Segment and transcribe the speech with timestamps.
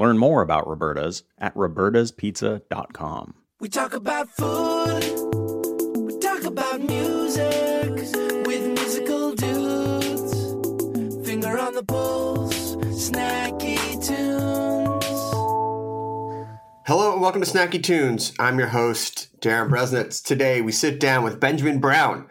[0.00, 3.34] Learn more about Roberta's at robertaspizza.com.
[3.60, 5.04] We talk about food,
[5.94, 7.90] we talk about music
[8.46, 11.28] with musical dudes.
[11.28, 15.04] Finger on the pulse, snacky tunes.
[16.86, 18.32] Hello and welcome to Snacky Tunes.
[18.38, 20.24] I'm your host, Darin Bresnitz.
[20.24, 22.26] Today we sit down with Benjamin Brown,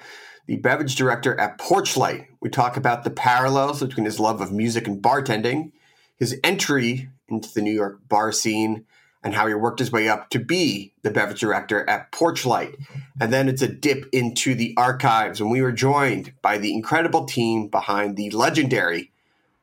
[0.47, 2.25] the beverage director at Porchlight.
[2.41, 5.71] We talk about the parallels between his love of music and bartending,
[6.17, 8.85] his entry into the New York bar scene,
[9.21, 12.75] and how he worked his way up to be the beverage director at Porchlight.
[13.19, 17.25] And then it's a dip into the archives, and we were joined by the incredible
[17.25, 19.11] team behind the legendary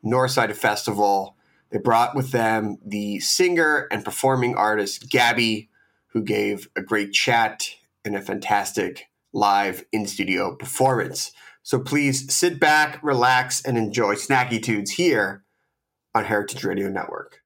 [0.04, 1.36] Northside Festival.
[1.70, 5.70] They brought with them the singer and performing artist GABI,
[6.08, 7.66] who gave a great chat
[8.04, 11.32] and a fantastic live in studio performance.
[11.62, 15.44] So please sit back, relax, and enjoy Snacky Tunes here
[16.14, 17.42] on Heritage Radio Network.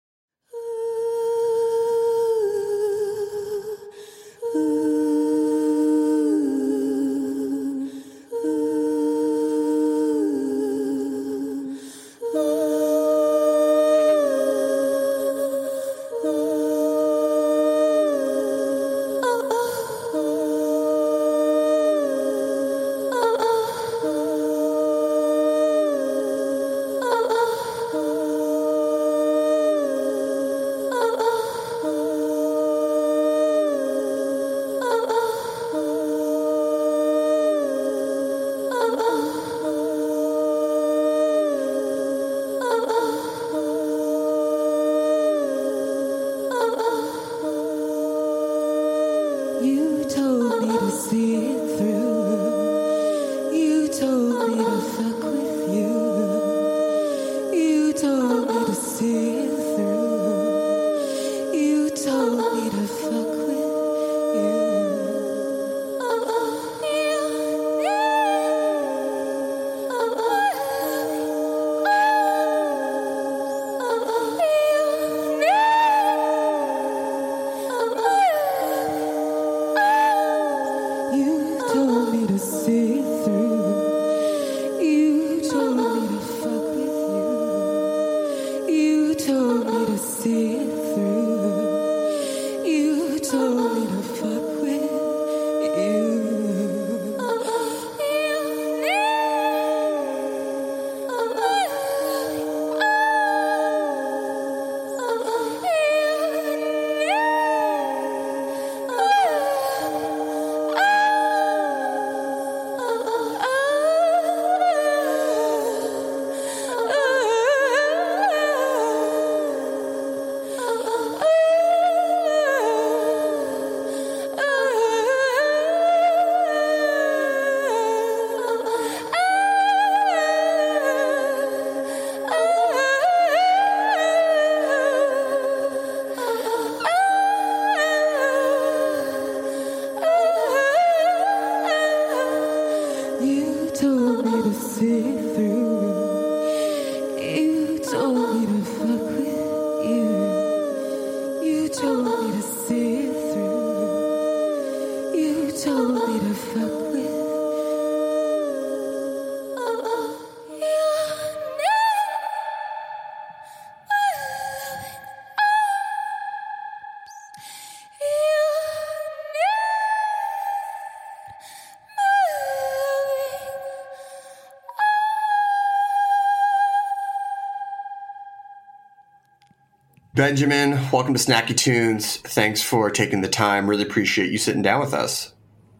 [180.12, 182.16] Benjamin, welcome to Snacky Tunes.
[182.16, 183.70] Thanks for taking the time.
[183.70, 185.34] Really appreciate you sitting down with us.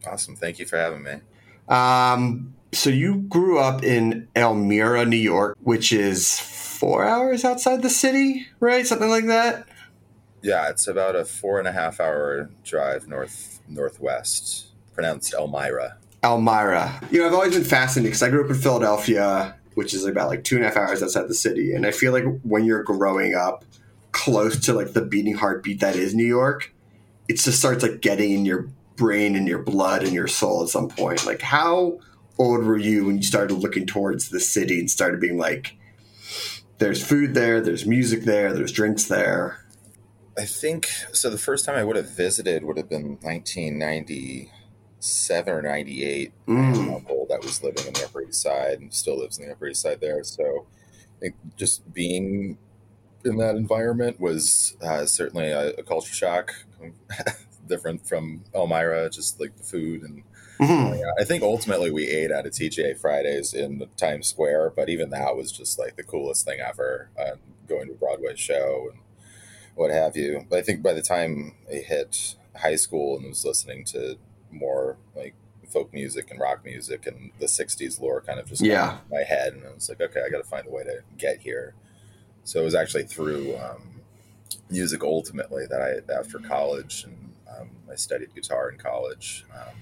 [0.06, 0.36] Awesome.
[0.36, 1.14] Thank you for having me.
[1.68, 7.90] Um, so you grew up in Elmira, New York, which is four hours outside the
[7.90, 8.86] city, right?
[8.86, 9.66] Something like that.
[10.42, 15.96] Yeah, it's about a four and a half hour drive north northwest, pronounced Elmira.
[16.22, 17.00] Elmira.
[17.10, 20.28] You know, I've always been fascinated because I grew up in Philadelphia, which is about
[20.28, 22.84] like two and a half hours outside the city, and I feel like when you're
[22.84, 23.64] growing up
[24.24, 26.72] close to like the beating heartbeat that is New York,
[27.28, 30.68] it just starts like getting in your brain and your blood and your soul at
[30.68, 31.24] some point.
[31.24, 31.98] Like, how
[32.38, 35.74] old were you when you started looking towards the city and started being like,
[36.78, 39.64] there's food there, there's music there, there's drinks there?
[40.38, 41.30] I think so.
[41.30, 46.32] The first time I would have visited would have been 1997 or 98.
[46.46, 46.94] I had Mm.
[46.94, 49.66] uncle that was living in the Upper East Side and still lives in the Upper
[49.68, 50.22] East Side there.
[50.24, 50.66] So
[51.16, 52.58] I think just being
[53.24, 56.54] in that environment was uh, certainly a, a culture shock,
[57.68, 60.22] different from Elmira, just like the food and
[60.60, 60.98] Mhm.
[60.98, 65.08] Yeah, I think ultimately we ate at a TGI Fridays in Times Square, but even
[65.08, 67.08] that was just like the coolest thing ever.
[67.18, 67.36] Uh,
[67.66, 69.00] going to a Broadway show and
[69.74, 70.44] what have you.
[70.50, 74.18] But I think by the time I hit high school and was listening to
[74.50, 75.34] more like
[75.72, 78.98] folk music and rock music and the '60s lore, kind of just Yeah.
[79.10, 81.00] in my head, and I was like, okay, I got to find a way to
[81.16, 81.72] get here.
[82.44, 83.82] So it was actually through um,
[84.70, 89.44] music ultimately that I after college and um, I studied guitar in college.
[89.54, 89.74] Um,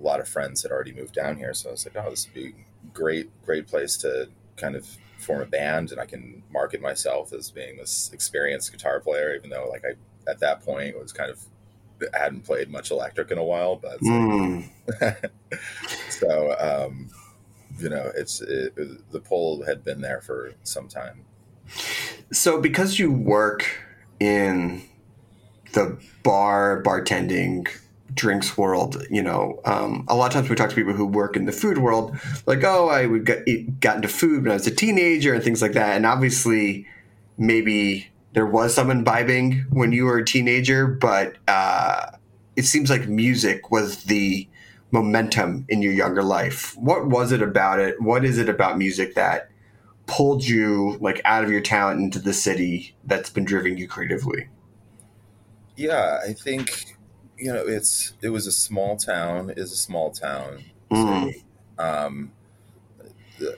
[0.00, 2.26] a lot of friends had already moved down here, so I was like, "Oh, this
[2.26, 2.54] would be
[2.92, 4.86] great, great place to kind of
[5.18, 9.50] form a band, and I can market myself as being this experienced guitar player." Even
[9.50, 11.40] though, like, I at that point was kind of
[12.14, 14.68] I hadn't played much electric in a while, but Mm.
[16.08, 17.10] so um,
[17.78, 18.74] you know, it's it,
[19.10, 21.24] the pull had been there for some time.
[22.30, 23.66] So, because you work
[24.20, 24.82] in
[25.72, 27.68] the bar, bartending,
[28.14, 31.36] drinks world, you know, um, a lot of times we talk to people who work
[31.36, 32.16] in the food world,
[32.46, 35.62] like, oh, I would get, got into food when I was a teenager and things
[35.62, 35.96] like that.
[35.96, 36.86] And obviously,
[37.38, 42.10] maybe there was some imbibing when you were a teenager, but uh,
[42.56, 44.48] it seems like music was the
[44.92, 46.76] momentum in your younger life.
[46.76, 48.00] What was it about it?
[48.00, 49.48] What is it about music that
[50.06, 54.48] pulled you like out of your talent into the city that's been driving you creatively?
[55.76, 56.96] Yeah, I think
[57.38, 59.50] you know it's it was a small town.
[59.56, 60.64] Is a small town.
[60.90, 61.32] Mm.
[61.78, 62.32] um,
[63.38, 63.56] the,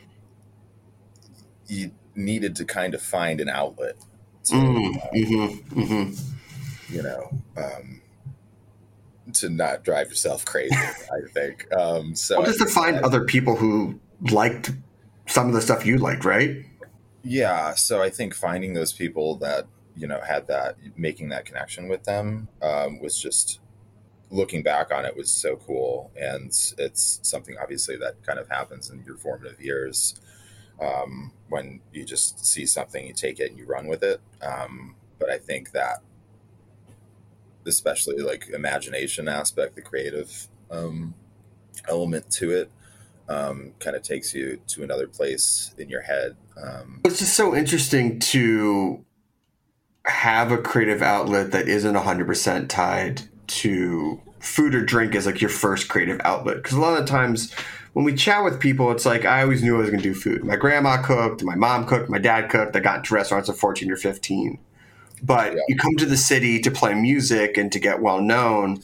[1.67, 3.97] you needed to kind of find an outlet
[4.45, 4.97] to, Mm.
[4.97, 6.13] uh, hmm hmm
[6.95, 8.01] you know, um,
[9.35, 10.75] to not drive yourself crazy.
[10.77, 12.39] I think um, so.
[12.39, 13.99] Well, just to find that- other people who
[14.31, 14.73] liked
[15.27, 16.65] some of the stuff you liked, right?
[17.23, 17.75] yeah.
[17.75, 19.67] So I think finding those people that
[19.97, 23.61] you know had that making that connection with them um, was just
[24.31, 26.47] looking back on it was so cool and
[26.79, 30.21] it's something obviously that kind of happens in your formative years
[30.81, 34.97] um, when you just see something you take it and you run with it um,
[35.19, 35.99] but i think that
[37.67, 41.15] especially like imagination aspect the creative um,
[41.89, 42.71] element to it
[43.29, 47.55] um, kind of takes you to another place in your head um, It's just so
[47.55, 49.05] interesting to
[50.07, 55.51] have a creative outlet that isn't 100% tied to food or drink as like your
[55.51, 56.57] first creative outlet.
[56.57, 57.53] Because a lot of times
[57.95, 60.15] when we chat with people, it's like I always knew I was going to do
[60.15, 60.45] food.
[60.45, 62.77] My grandma cooked, my mom cooked, my dad cooked.
[62.77, 64.59] I got into restaurants at 14 or 15.
[65.25, 65.61] But Yeah.
[65.69, 68.83] you come to the city to play music and to get well known.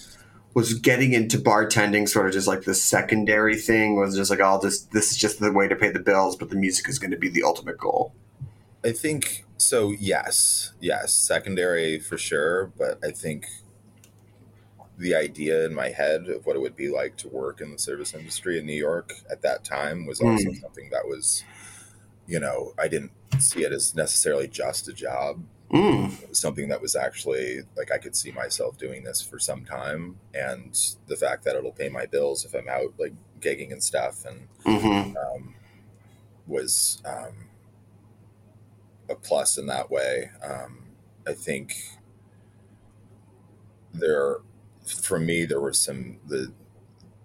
[0.55, 3.97] Was getting into bartending sort of just like the secondary thing?
[3.97, 6.51] Was just like, oh, this this is just the way to pay the bills, but
[6.51, 8.13] the music is going to be the ultimate goal.
[8.85, 9.93] I think so.
[9.93, 12.73] Yes, yes, secondary for sure.
[12.77, 13.47] But I think
[15.01, 17.79] the idea in my head of what it would be like to work in the
[17.79, 20.55] service industry in New York at that time was also hmm.
[20.55, 21.43] something that was,
[22.27, 25.43] you know, I didn't see it as necessarily just a job.
[25.73, 26.35] Mm.
[26.35, 30.77] Something that was actually like I could see myself doing this for some time, and
[31.07, 34.49] the fact that it'll pay my bills if I'm out like gigging and stuff, and
[34.65, 35.55] hmm um,
[36.47, 37.49] was um,
[39.09, 40.31] a plus in that way.
[40.43, 40.83] Um,
[41.27, 41.77] I think
[43.93, 44.39] there,
[44.85, 46.53] for me, there were some the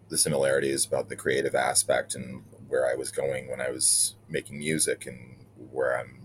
[0.09, 4.59] the similarities about the creative aspect and where I was going when I was making
[4.59, 5.35] music and
[5.71, 6.24] where I'm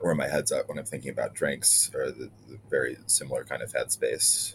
[0.00, 3.62] where my head's at when I'm thinking about drinks or the, the very similar kind
[3.62, 4.54] of headspace.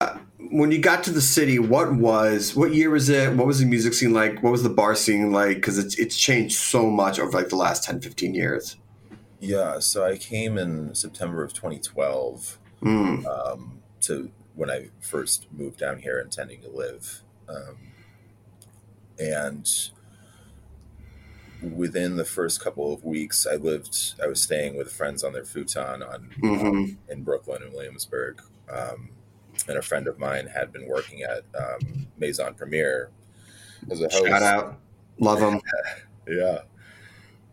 [0.00, 3.34] Um, When you got to the city, what was what year was it?
[3.34, 4.42] What was the music scene like?
[4.42, 5.56] What was the bar scene like?
[5.56, 8.76] Because it's it's changed so much over like the last 10, 15 years.
[9.40, 13.26] Yeah, so I came in September of 2012 Mm.
[13.26, 17.22] um, to when I first moved down here intending to live.
[17.48, 17.76] Um,
[19.18, 19.68] and
[21.62, 25.44] within the first couple of weeks, I lived, I was staying with friends on their
[25.44, 26.96] futon on Mhm.
[27.08, 28.40] in Brooklyn and Williamsburg.
[28.70, 29.10] Um,
[29.68, 33.10] and a friend of mine had been working at um, Maison Premiere
[33.90, 34.24] as a host.
[34.26, 34.78] Shout out.
[35.18, 35.60] Love them.
[36.28, 36.60] Yeah.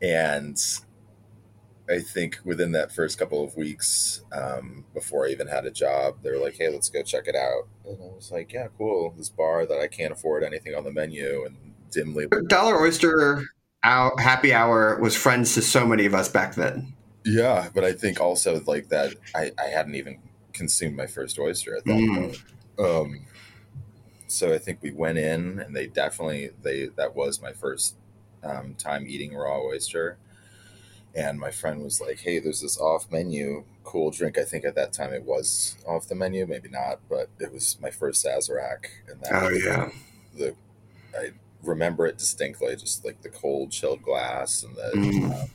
[0.02, 0.62] And
[1.90, 6.18] I think within that first couple of weeks, um, before I even had a job,
[6.24, 7.68] they were like, hey, let's go check it out.
[7.86, 9.14] And I was like, yeah, cool.
[9.18, 11.56] This bar that I can't afford anything on the menu and
[11.90, 12.28] dimly.
[12.48, 13.44] Dollar Oyster
[13.86, 16.94] Hour, Happy Hour was friends to so many of us back then.
[17.24, 17.70] Yeah.
[17.74, 20.20] But I think also like that, I, I hadn't even
[20.54, 22.16] consumed my first oyster at that Mm.
[22.16, 22.44] point.
[22.80, 23.26] Um,
[24.28, 27.96] so I think we went in and they definitely, they, that was my first
[28.44, 30.18] um, time eating raw oyster.
[31.16, 34.38] and my friend was like, "Hey, there's this off menu cool drink.
[34.38, 37.78] I think at that time it was off the menu, maybe not, but it was
[37.82, 39.90] my first Sazerac, and that Oh yeah.
[40.38, 40.56] the
[41.18, 41.32] I
[41.66, 45.42] remember it distinctly, just like the cold chilled glass, and the Mm.
[45.44, 45.50] um,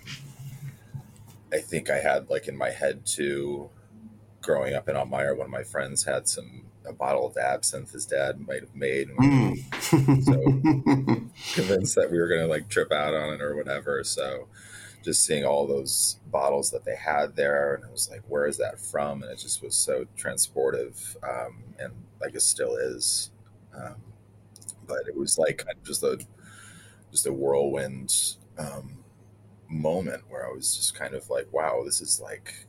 [1.52, 3.70] I think I had like in my head too,
[4.40, 8.06] growing up in Elmira, one of my friends had some a bottle of absinthe his
[8.06, 9.58] dad might have made, Mm.
[11.54, 14.02] convinced that we were going to like trip out on it or whatever.
[14.02, 14.48] So
[15.04, 18.56] just seeing all those bottles that they had there, and I was like, where is
[18.58, 19.22] that from?
[19.22, 21.92] And it just was so transportive, um, and
[22.24, 23.30] I guess still is.
[23.74, 23.96] Um,
[24.90, 26.18] but it was like kind of just a
[27.10, 28.12] just a whirlwind
[28.58, 28.98] um,
[29.68, 32.66] moment where I was just kind of like, wow, this is like.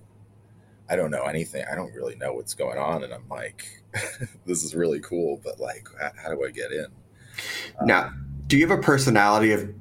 [0.89, 1.63] I don't know anything.
[1.71, 3.65] I don't really know what's going on, and I'm like,
[4.45, 6.87] "This is really cool." But like, how, how do I get in?
[7.85, 8.11] now,
[8.47, 9.73] do you have a personality of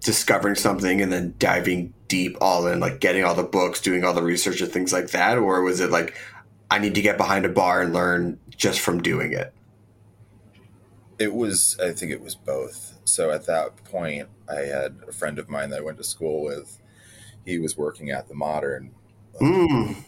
[0.00, 4.14] discovering something and then diving deep all in, like getting all the books, doing all
[4.14, 5.38] the research and things like that?
[5.38, 6.16] Or was it like,
[6.70, 9.52] I need to get behind a bar and learn just from doing it?
[11.18, 12.98] It was, I think it was both.
[13.04, 16.42] So at that point, I had a friend of mine that I went to school
[16.44, 16.78] with.
[17.44, 18.92] He was working at the Modern,
[19.40, 20.04] Mm.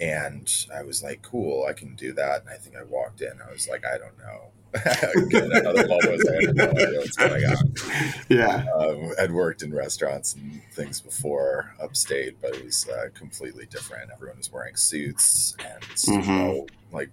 [0.00, 3.32] and I was like, "Cool, I can do that." And I think I walked in.
[3.46, 4.50] I was like, "I don't know."
[5.26, 7.74] Again, another level was I had no idea what's going on.
[8.28, 8.64] Yeah.
[8.74, 14.10] Um, I'd worked in restaurants and things before upstate, but it was uh, completely different.
[14.12, 15.82] Everyone was wearing suits and
[16.24, 16.40] Mhm.
[16.48, 17.10] all, like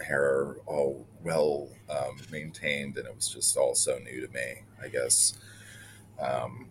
[0.00, 4.88] hair all well um, maintained, and it was just all so new to me, I
[4.88, 5.34] guess.
[6.20, 6.68] Um,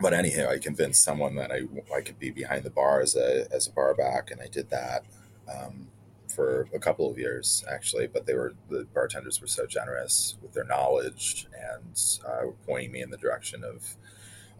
[0.00, 1.62] but anyhow, I convinced someone that I,
[1.94, 4.70] I could be behind the bar as a as a bar back, and I did
[4.70, 5.04] that
[5.48, 5.88] um,
[6.28, 8.06] for a couple of years actually.
[8.06, 13.02] But they were the bartenders were so generous with their knowledge and uh, pointing me
[13.02, 13.96] in the direction of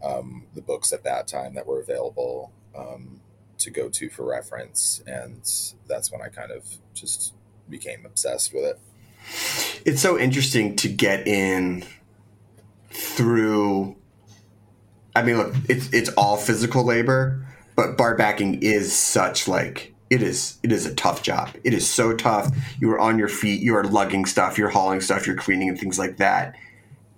[0.03, 3.21] um, the books at that time that were available um,
[3.59, 5.43] to go to for reference, and
[5.89, 7.35] that's when I kind of just
[7.69, 8.81] became obsessed with it.
[9.85, 11.85] It's so interesting to get in
[12.91, 13.97] through.
[15.17, 20.23] I mean, look, it's it's all physical labor, but bar backing is such like it
[20.23, 20.59] is.
[20.63, 21.51] It is a tough job.
[21.65, 22.55] It is so tough.
[22.81, 23.61] You are on your feet.
[23.61, 24.59] You are lugging stuff.
[24.59, 25.27] You're hauling stuff.
[25.27, 26.55] You're cleaning and things like that.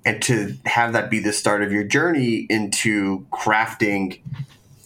[0.05, 4.21] And to have that be the start of your journey into crafting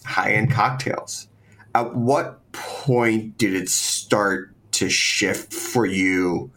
[0.03, 1.27] high end cocktails.
[1.73, 6.51] At what point did it start to shift for you?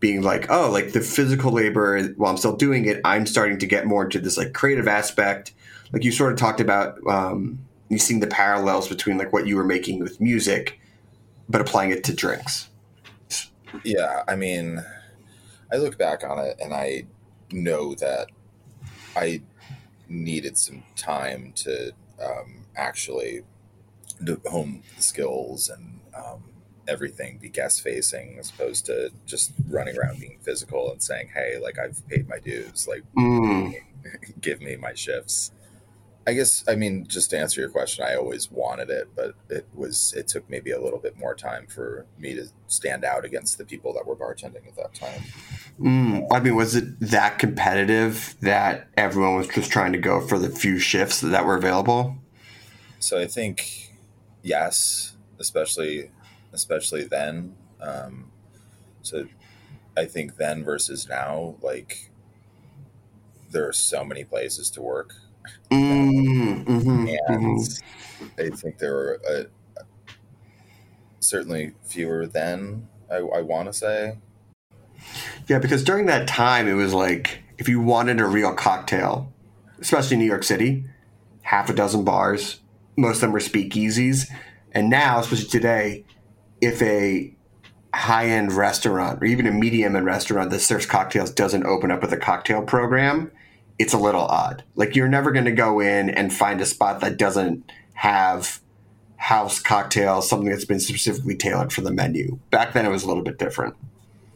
[0.00, 3.66] being like, oh, like the physical labor while I'm still doing it, I'm starting to
[3.66, 5.52] get more into this like creative aspect.
[5.92, 7.58] Like you sort of talked about, um,
[7.88, 10.78] you seeing the parallels between like what you were making with music,
[11.48, 12.68] but applying it to drinks.
[13.82, 14.84] Yeah, I mean,
[15.72, 17.06] I look back on it and I
[17.50, 18.28] know that
[19.16, 19.42] I
[20.08, 21.92] needed some time to
[22.22, 23.42] um, actually
[24.46, 26.44] hone the skills and um,
[26.88, 31.58] everything be guest facing as opposed to just running around being physical and saying, hey,
[31.62, 33.74] like I've paid my dues, like Mm,
[34.40, 35.52] give me my shifts.
[36.26, 39.66] I guess I mean just to answer your question, I always wanted it, but it
[39.74, 43.56] was it took maybe a little bit more time for me to stand out against
[43.56, 45.22] the people that were bartending at that time.
[45.80, 46.26] mm.
[46.30, 50.50] I mean, was it that competitive that everyone was just trying to go for the
[50.50, 52.18] few shifts that were available?
[52.98, 53.94] So I think
[54.42, 56.10] yes, especially
[56.52, 57.56] especially then.
[57.80, 58.30] Um,
[59.02, 59.26] so
[59.96, 62.10] I think then versus now, like
[63.50, 65.14] there are so many places to work,
[65.70, 67.82] Mm, mhm, and mhm.
[68.38, 69.44] I think there were uh
[71.20, 72.88] certainly fewer then.
[73.10, 74.18] I, I want to say,
[75.48, 79.32] Yeah, because during that time, it was like if you wanted a real cocktail,
[79.80, 80.84] especially in New York City,
[81.42, 82.60] half a dozen bars,
[82.96, 84.28] most of them were speakeasies.
[84.72, 86.04] And now, especially today,
[86.60, 87.34] if a
[87.94, 92.02] high end restaurant or even a medium end restaurant that serves cocktails doesn't open up
[92.02, 93.30] with a cocktail program,
[93.78, 94.62] it's a little odd.
[94.74, 98.60] Like you're never going to go in and find a spot that doesn't have
[99.16, 102.38] house cocktails, something that's been specifically tailored for the menu.
[102.50, 103.74] Back then, it was a little bit different.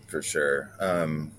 [0.09, 0.71] for sure.
[0.79, 1.31] Um,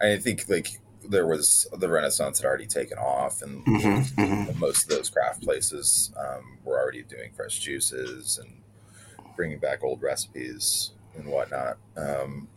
[0.00, 4.56] I think like there was the Renaissance had already taken off, and Mhm, mhm.
[4.58, 8.62] most of those craft places um, were already doing fresh juices and
[9.36, 11.78] bringing back old recipes and whatnot.
[11.96, 12.48] Um,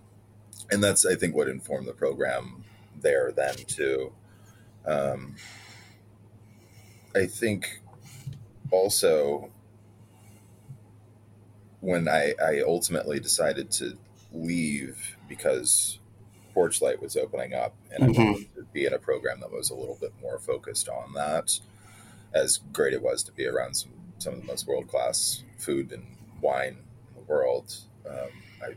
[0.72, 2.64] and that's I think what informed the program
[3.02, 4.12] there then too.
[4.86, 5.36] Um,
[7.16, 7.82] I think
[8.72, 9.50] also
[11.82, 13.98] when I, I ultimately decided to
[14.34, 16.00] leave because
[16.56, 18.18] Porchlight was opening up and I Mhm.
[18.34, 21.60] wanted to be in a program that was a little bit more focused on that.
[22.34, 25.92] As great it was to be around some, some of the most world class food
[25.92, 26.06] and
[26.42, 26.78] wine
[27.28, 27.76] world,
[28.10, 28.30] um,
[28.64, 28.74] I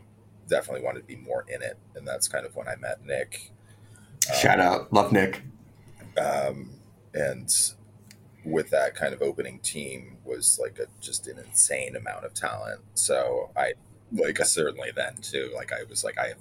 [0.47, 1.77] definitely wanted to be more in it.
[1.95, 3.51] And that's kind of when I met Nick.
[4.29, 5.41] Um, Shout out, love Nick.
[6.17, 6.69] um,
[7.13, 7.53] and
[8.45, 12.81] with that kind of opening team was like a just an insane amount of talent
[12.93, 13.71] so i
[14.11, 16.39] like I certainly then too like i was like i have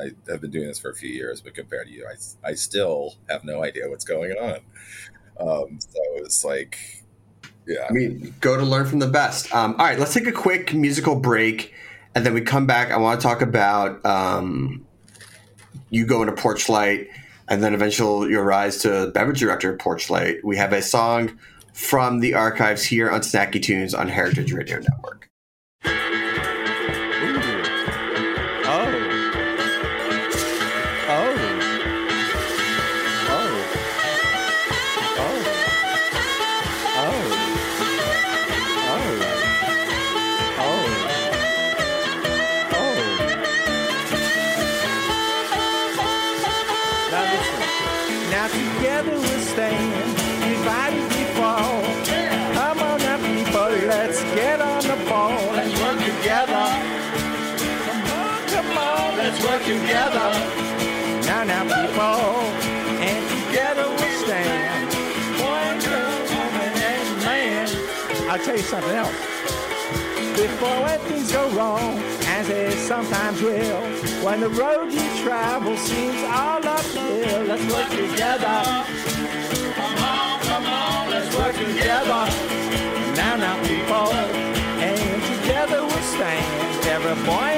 [0.00, 2.54] i have been doing this for a few years but compared to you i, I
[2.54, 4.60] still have no idea what's going on
[5.40, 7.01] um, so it's like
[7.66, 9.52] yeah I mean, go to learn from the best.
[9.54, 11.72] Um, all right, let's take a quick musical break,
[12.14, 12.90] and then we come back.
[12.90, 14.86] I want to talk about um,
[15.90, 17.08] you going to Porchlight,
[17.48, 20.42] and then eventually your rise to beverage director at Porchlight.
[20.44, 21.38] We have a song
[21.72, 25.31] from the archives here on Snacky Tunes on Heritage Radio Network.
[68.32, 69.14] I'll tell you something else.
[70.40, 73.82] Before when things go wrong, as they sometimes will,
[74.24, 78.56] when the road you travel seems all uphill, let's work together.
[79.76, 82.24] Come on, come on, let's work together.
[83.20, 84.14] Now, now, people,
[84.80, 86.86] and together we stand.
[86.86, 87.51] Every boy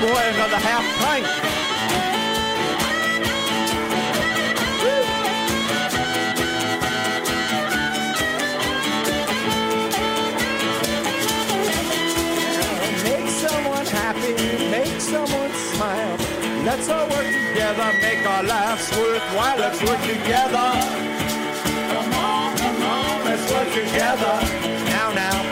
[0.00, 1.26] boy another half pint.
[13.04, 14.34] Make someone happy,
[14.70, 16.16] make someone smile.
[16.64, 19.58] Let's all work together, make our lives worthwhile.
[19.58, 20.68] Let's work together.
[21.92, 24.34] Come on, come on, let's work together.
[24.88, 25.49] Now, now,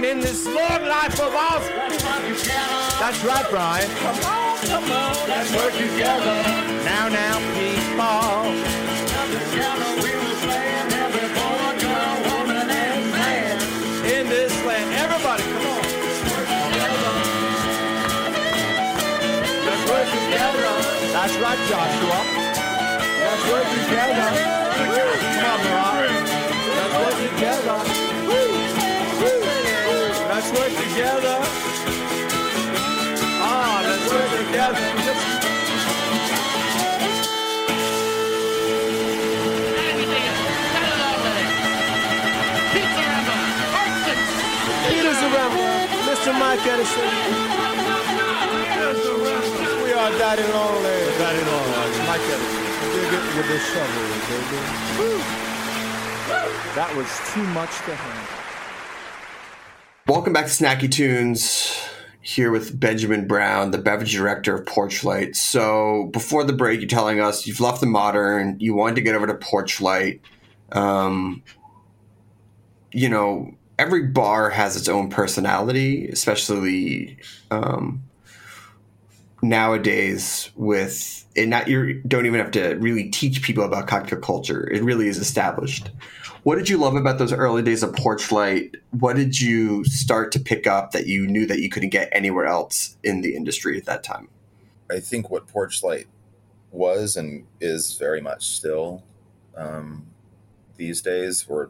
[0.00, 1.68] in this long life of ours?
[2.98, 3.90] That's right, Brian.
[4.00, 6.36] Come on, come on, let's work together.
[6.88, 8.56] Now, now, people.
[9.52, 13.60] Together we will stand, every girl, woman, and man.
[14.08, 15.84] In this land, everybody, come on.
[19.68, 20.72] Let's work together.
[21.12, 22.18] That's right, Joshua.
[23.20, 24.28] Let's work together.
[24.72, 25.91] Come on, Mariah.
[46.52, 46.58] Mr.
[46.58, 47.02] Mike Edison.
[49.82, 50.98] We are Daddy Lonely.
[51.16, 51.98] Daddy Lonely.
[52.06, 52.62] Mike Edison.
[52.92, 54.60] Dig it with the shovel, baby.
[54.98, 55.18] Woo.
[56.74, 58.38] That was too much to handle.
[60.06, 61.78] Welcome back to Snacky Tunes.
[62.20, 65.34] Here with Benjamin Brown, the beverage director of Porchlight.
[65.34, 69.14] So before the break, you're telling us you've left the modern, you wanted to get
[69.14, 70.20] over to Porchlight.
[70.70, 71.42] Um,
[72.92, 77.18] you know, every bar has its own personality, especially
[77.50, 78.02] um,
[79.42, 84.68] nowadays with it not you don't even have to really teach people about cocktail culture.
[84.70, 85.90] It really is established.
[86.42, 90.40] What did you love about those early days of porchlight what did you start to
[90.40, 93.86] pick up that you knew that you couldn't get anywhere else in the industry at
[93.86, 94.28] that time?
[94.90, 96.06] I think what Porchlight
[96.70, 99.02] was and is very much still
[99.56, 100.06] um,
[100.76, 101.68] these days, we're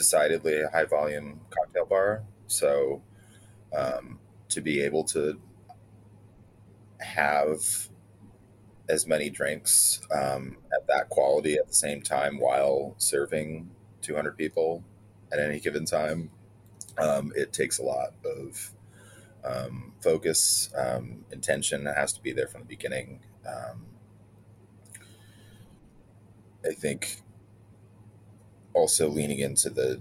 [0.00, 2.22] decidedly a high volume cocktail bar.
[2.46, 3.02] So
[3.76, 5.38] um, to be able to
[7.00, 7.60] have
[8.88, 13.68] as many drinks um, at that quality at the same time while serving
[14.00, 14.82] 200 people
[15.30, 16.30] at any given time,
[16.96, 18.72] um, it takes a lot of
[19.44, 21.86] um, focus, um, intention.
[21.86, 23.20] It has to be there from the beginning.
[23.46, 23.84] Um,
[26.64, 27.20] I think
[28.72, 30.00] also leaning into the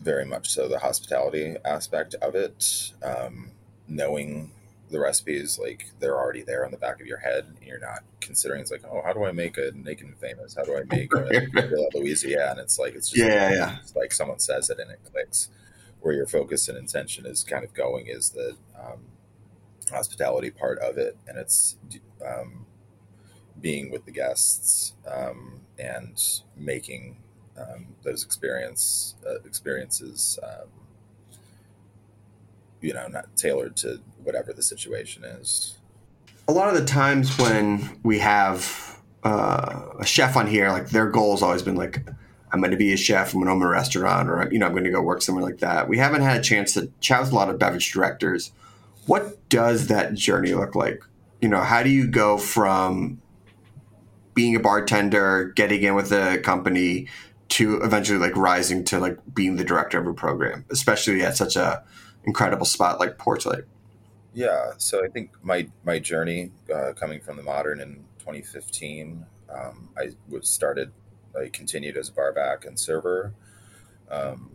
[0.00, 3.50] very much so the hospitality aspect of it, um,
[3.86, 4.50] knowing
[4.90, 8.00] the recipes like they're already there on the back of your head, and you're not
[8.20, 10.54] considering it's like, oh, how do I make a naked and famous?
[10.54, 12.62] How do I make a Louisiana?
[12.62, 13.76] It's like it's just Yeah, yeah.
[13.80, 15.48] it's like someone says it and it clicks.
[16.00, 19.00] Where your focus and intention is kind of going is the um,
[19.90, 21.76] hospitality part of it, and it's
[22.26, 22.64] um,
[23.60, 27.18] being with the guests um, and making
[27.60, 30.68] um, those experience uh, experiences, um,
[32.80, 35.76] you know, not tailored to whatever the situation is.
[36.48, 41.08] a lot of the times when we have uh, a chef on here, like their
[41.08, 42.02] goal has always been like,
[42.52, 44.66] I'm going to be a chef, I'm going to own a restaurant, or you know,
[44.66, 45.88] I'm going to go work somewhere like that.
[45.88, 48.52] We haven't had a chance to chat with a lot of beverage directors.
[49.06, 51.02] What does that journey look like?
[51.40, 53.20] You know, how do you go from
[54.34, 57.08] being a bartender, getting in with a company,
[57.50, 61.56] to eventually like rising to like being the director of a program, especially at such
[61.56, 61.82] a
[62.24, 63.64] incredible spot like Porchlight?
[64.32, 69.88] Yeah, so I think my my journey uh, coming from the modern in 2015, um,
[69.98, 70.92] I was started,
[71.38, 73.34] I continued as a barback and server.
[74.10, 74.52] Um,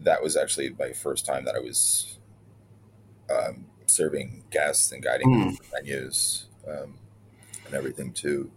[0.00, 2.18] that was actually my first time that I was
[3.30, 5.58] um, serving guests and guiding Mm.
[5.72, 6.98] menus um,
[7.66, 8.50] and everything too.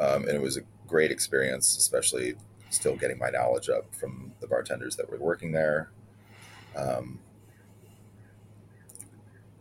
[0.00, 2.34] Um, and it was a great experience, especially
[2.74, 5.90] still getting my knowledge up from the bartenders that were working there.
[6.76, 7.20] Um,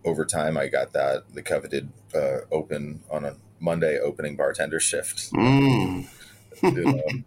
[0.06, 5.32] over time, I got that the coveted uh, open on a Monday opening bartender shift
[5.32, 6.08] Mm.
[6.62, 7.24] you know,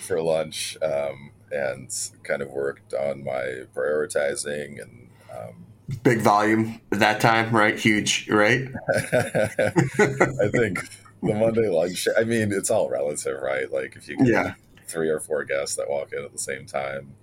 [0.00, 1.90] for lunch, um, and
[2.22, 5.08] kind of worked on my prioritizing and.
[5.34, 5.66] Um,
[6.02, 7.78] Big volume at that time, right?
[7.78, 8.68] Huge, right?
[8.96, 10.88] I think
[11.22, 12.08] the Monday lunch.
[12.18, 13.70] I mean, it's all relative, right?
[13.70, 14.54] Like if you get Yeah.
[14.86, 17.14] Three or four guests that walk in at the same time,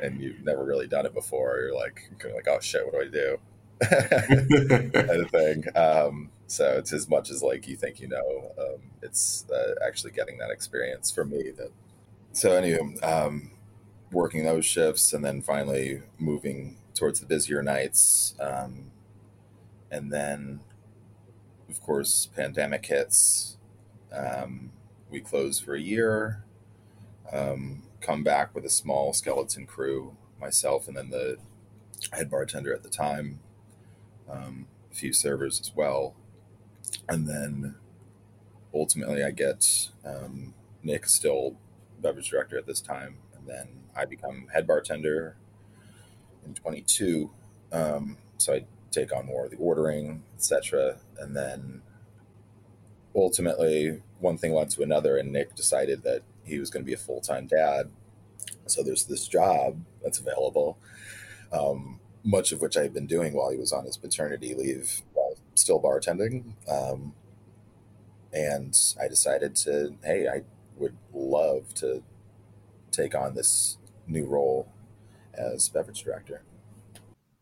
[0.00, 2.94] and you've never really done it before, you're like, kind of like, oh shit, what
[2.94, 3.38] do I do?
[3.82, 5.64] kind of thing.
[5.74, 8.52] Um, so it's as much as like you think you know.
[8.58, 11.50] Um, it's uh, actually getting that experience for me.
[11.56, 11.70] That
[12.32, 13.52] so anyway, um,
[14.10, 18.90] working those shifts and then finally moving towards the busier nights, um,
[19.90, 20.60] and then
[21.68, 23.56] of course pandemic hits.
[24.12, 24.72] Um,
[25.10, 26.44] we close for a year.
[27.32, 31.38] Um, come back with a small skeleton crew, myself, and then the
[32.12, 33.40] head bartender at the time
[34.30, 36.14] um, a few servers as well.
[37.08, 37.76] And then
[38.74, 41.56] ultimately, I get um, Nick, still
[42.00, 43.18] beverage director at this time.
[43.36, 45.36] And then I become head bartender
[46.44, 47.30] in 22.
[47.72, 50.98] Um, so I take on more of the ordering, etc.
[51.18, 51.82] And then
[53.14, 56.94] ultimately, one thing led to another, and Nick decided that he was going to be
[56.94, 57.90] a full time dad.
[58.66, 60.78] So there's this job that's available.
[61.52, 65.02] Um, much of which I had been doing while he was on his paternity leave
[65.14, 66.54] while still bartending.
[66.70, 67.14] Um,
[68.32, 70.42] and I decided to, hey, I
[70.76, 72.02] would love to
[72.90, 74.68] take on this new role
[75.34, 76.42] as beverage director.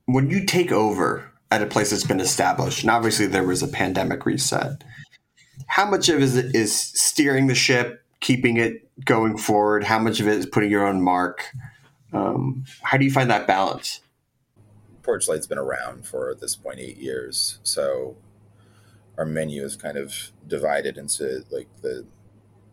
[0.06, 3.68] when you take over at a place that's been established, and obviously there was a
[3.68, 4.82] pandemic reset,
[5.66, 9.84] how much of it is steering the ship, keeping it going forward?
[9.84, 11.44] How much of it is putting your own mark?
[12.12, 14.00] Um, how do you find that balance?
[15.02, 18.16] Porchlight's been around for at this point eight years, so
[19.16, 22.06] our menu is kind of divided into like the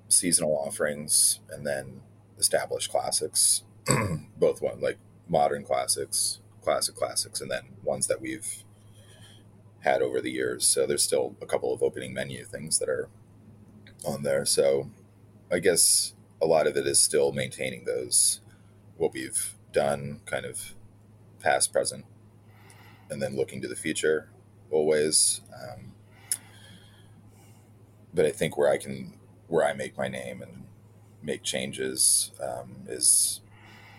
[0.09, 2.01] seasonal offerings and then
[2.37, 3.63] established classics,
[4.37, 8.63] both one like modern classics, classic classics, and then ones that we've
[9.79, 10.67] had over the years.
[10.67, 13.09] So there's still a couple of opening menu things that are
[14.05, 14.45] on there.
[14.45, 14.89] So
[15.51, 18.41] I guess a lot of it is still maintaining those
[18.97, 20.73] what we've done, kind of
[21.39, 22.05] past, present,
[23.09, 24.29] and then looking to the future
[24.71, 25.41] always.
[25.53, 25.93] Um,
[28.13, 29.13] but I think where I can
[29.47, 30.65] where I make my name and
[31.21, 33.41] make changes um, is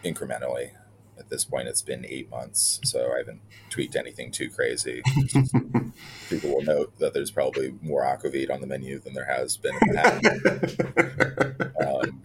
[0.04, 0.72] incrementally.
[1.18, 5.02] At this point, it's been eight months, so I haven't tweaked anything too crazy.
[6.30, 9.74] People will note that there's probably more aquavit on the menu than there has been
[9.74, 11.80] in the past.
[11.86, 12.22] um,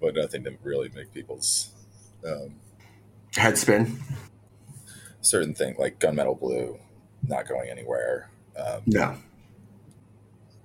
[0.00, 1.70] but nothing to really make people's
[2.26, 2.56] um,
[3.36, 3.98] Head spin.
[5.20, 6.78] certain thing like gunmetal blue
[7.26, 8.28] not going anywhere.
[8.56, 9.16] Um, No.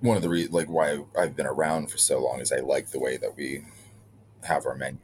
[0.00, 2.90] one of the re- like why I've been around for so long is I like
[2.90, 3.64] the way that we
[4.42, 4.98] have our menu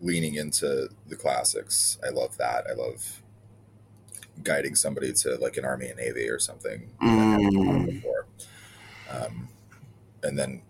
[0.00, 1.98] leaning into the classics.
[2.06, 2.66] I love that.
[2.70, 3.22] I love
[4.42, 6.90] guiding somebody to like an army and navy or something.
[7.00, 7.86] that I haven't thought of Mm.
[7.86, 8.26] before.
[9.10, 9.48] Um,
[10.22, 10.62] and then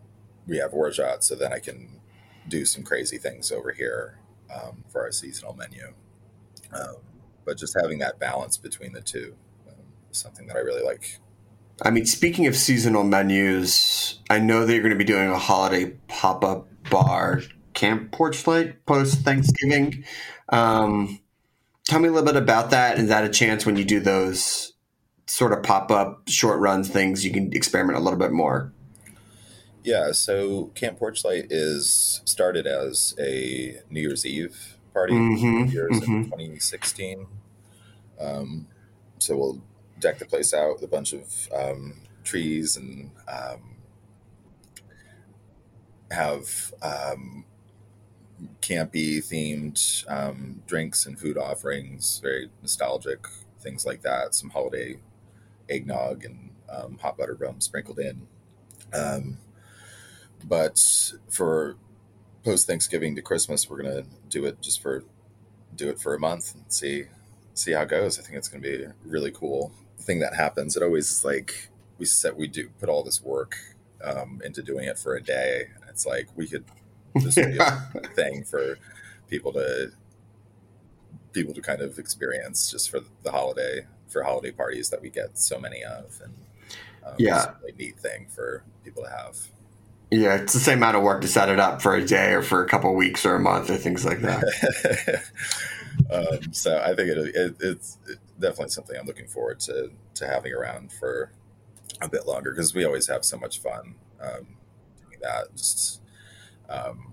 [0.46, 2.00] we have Orgeat, so then I can
[2.48, 4.18] do some crazy things over here
[4.54, 5.92] um, for our seasonal menu.
[6.72, 6.96] Um,
[7.44, 9.34] but just having that balance between the two
[9.68, 9.74] um,
[10.10, 11.18] is something that I really like.
[11.82, 15.38] I mean, speaking of seasonal menus, I know that you're going to be doing a
[15.38, 17.42] holiday pop up bar
[17.78, 20.04] camp Porchlight post Thanksgiving.
[20.48, 21.20] Um,
[21.86, 22.98] tell me a little bit about that.
[22.98, 24.72] Is that a chance when you do those
[25.26, 28.72] sort of pop up short runs things, you can experiment a little bit more?
[29.84, 36.08] Yeah, so Camp Porchlight is started as a New Year's Eve party Mhm, years in
[36.08, 36.24] mhm.
[36.24, 37.26] 2016.
[38.18, 38.66] Um,
[39.18, 39.62] so we'll
[40.00, 43.76] deck the place out with a bunch of um, trees and um,
[46.10, 47.44] have um,
[48.60, 53.26] campy themed um, drinks and food offerings, very nostalgic
[53.60, 54.34] things like that.
[54.34, 54.98] Some holiday
[55.68, 58.26] eggnog and um, hot butter rum sprinkled in.
[58.92, 59.38] Um,
[60.44, 60.78] but
[61.28, 61.76] for
[62.44, 65.04] post Thanksgiving to Christmas, we're gonna do it just for
[65.74, 67.04] do it for a month and see
[67.54, 68.18] see how it goes.
[68.18, 70.76] I think it's gonna be really cool thing that happens.
[70.76, 73.56] It always is like we said we do put all this work
[74.02, 75.64] um, into doing it for a day.
[75.88, 76.64] It's like we could
[77.24, 78.78] this would be a thing for
[79.28, 79.90] people to
[81.32, 85.38] people to kind of experience just for the holiday for holiday parties that we get
[85.38, 86.34] so many of and
[87.04, 87.36] um, Yeah.
[87.36, 89.36] it's a really neat thing for people to have
[90.10, 92.42] Yeah, it's the same amount of work to set it up for a day or
[92.42, 95.22] for a couple of weeks or a month or things like that.
[96.10, 97.98] um, so I think it, it, it's
[98.40, 101.30] definitely something I'm looking forward to to having around for
[102.00, 104.56] a bit longer because we always have so much fun um,
[105.04, 105.54] doing that.
[105.56, 106.00] Just
[106.68, 107.12] um,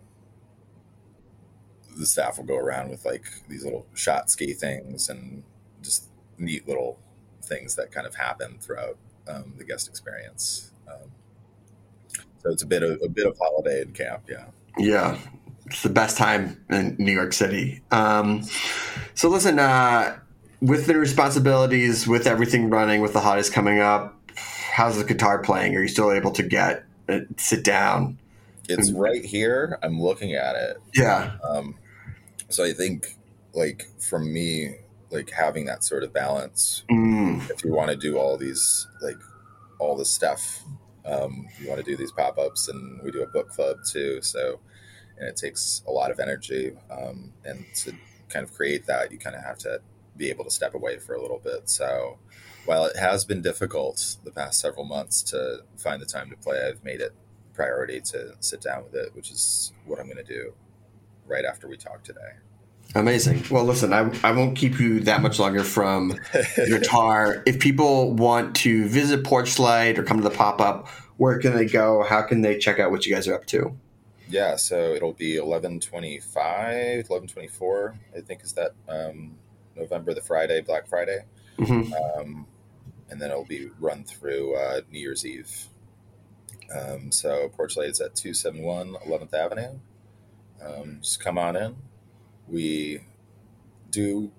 [1.97, 5.43] the staff will go around with like these little shot ski things and
[5.81, 6.99] just neat little
[7.41, 10.71] things that kind of happen throughout um, the guest experience.
[10.87, 11.11] Um,
[12.43, 14.45] so it's a bit of a bit of holiday in camp, yeah.
[14.77, 15.17] Yeah,
[15.65, 17.81] it's the best time in New York City.
[17.91, 18.43] Um,
[19.13, 20.19] so listen, uh,
[20.61, 25.75] with the responsibilities, with everything running, with the holidays coming up, how's the guitar playing?
[25.75, 28.17] Are you still able to get uh, sit down?
[28.69, 29.77] It's right here.
[29.83, 30.77] I'm looking at it.
[30.95, 31.75] Yeah, Um,
[32.49, 33.17] so I think,
[33.53, 34.75] like for me,
[35.11, 36.83] like having that sort of balance.
[36.89, 39.17] mm, If you want to do all these, like
[39.79, 40.61] all the stuff,
[41.05, 44.21] um, you want to do these pop ups, and we do a book club too.
[44.21, 44.59] So,
[45.17, 47.93] and it takes a lot of energy, um, and to
[48.29, 49.79] kind of create that, you kind of have to
[50.17, 51.69] be able to step away for a little bit.
[51.69, 52.17] So,
[52.65, 56.59] while it has been difficult the past several months to find the time to play,
[56.67, 57.13] I've made it
[57.55, 60.53] priority to sit down with it, which is what I'm going to do
[61.25, 62.19] right after we talk today.
[62.93, 63.43] amazing.
[63.49, 66.19] Well, listen, I, I won't keep you that much longer from
[66.55, 67.43] guitar.
[67.45, 70.87] If people want to visit Porchlight or come to the pop up,
[71.17, 72.03] where can they go?
[72.03, 73.75] How can they check out what you guys are up to?
[74.27, 79.35] Yeah, so it'll be 1125, 1124, I think is that um,
[79.75, 81.19] November, the Friday, Black Friday.
[81.57, 82.47] hmm Um,
[83.09, 85.67] and then it'll be run through uh, New Year's Eve.
[86.73, 89.79] Um, so Porchlight is at 271 11th Avenue.
[90.63, 91.75] Um, just come on in.
[92.47, 93.01] We
[93.91, 94.31] do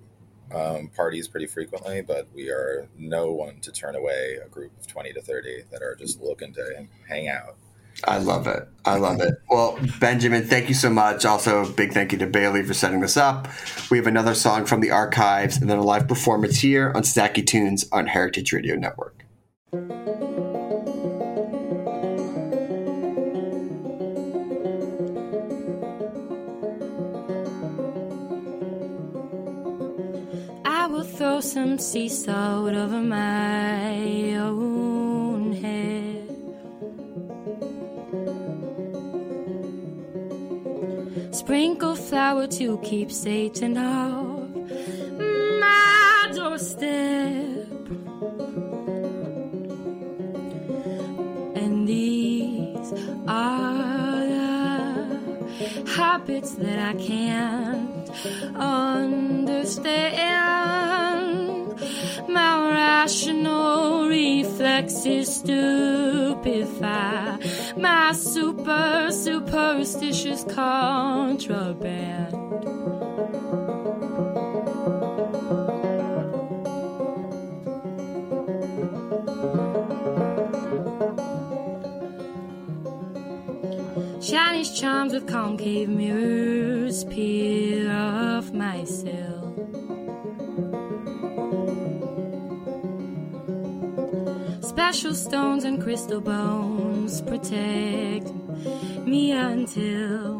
[0.53, 4.87] um, parties pretty frequently, but we are no one to turn away a group of
[4.87, 7.55] 20 to 30 that are just looking to hang out.
[8.03, 8.67] I love it.
[8.85, 9.41] I love it.
[9.49, 11.25] Well, Benjamin, thank you so much.
[11.25, 13.47] Also, a big thank you to Bailey for setting this up.
[13.89, 17.45] We have another song from the archives and then a live performance here on Snacky
[17.45, 19.25] Tunes on Heritage Radio Network.
[31.17, 36.29] Some sea salt over my own head.
[41.33, 44.47] Sprinkle flour to keep Satan off
[45.59, 47.67] my doorstep.
[51.55, 52.93] And these
[53.27, 53.73] are
[55.57, 58.07] the habits that I can't
[58.55, 60.27] understand.
[63.07, 66.77] My rational reflexes stupefy
[67.77, 72.33] my super superstitious contraband.
[84.21, 87.56] Chinese charms with concave mirrors peel
[95.07, 98.29] Special stones and crystal bones protect
[99.05, 100.36] me until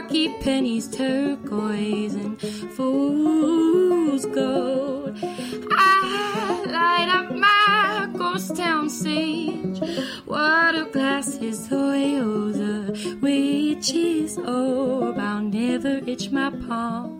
[0.00, 2.40] lucky pennies, turquoise, and
[2.74, 5.18] fool's gold.
[5.22, 9.78] I light up my ghost town sage,
[10.26, 15.18] water glasses, oil, the witch's orb.
[15.18, 17.18] I'll never itch my palm.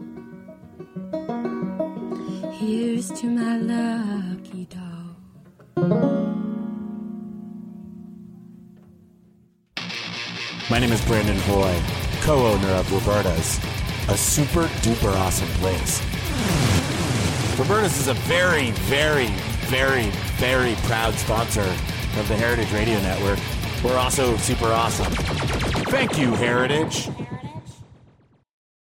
[2.52, 5.16] Here's to my lucky dog.
[10.70, 11.36] My name is Brandon
[12.20, 13.58] Hoy, co-owner of Roberta's,
[14.08, 16.00] a super duper awesome place.
[17.58, 19.28] Roberta's is a very, very,
[19.68, 23.38] very, very proud sponsor of the Heritage Radio Network.
[23.84, 25.12] We're also super awesome.
[25.86, 27.08] Thank you, Heritage.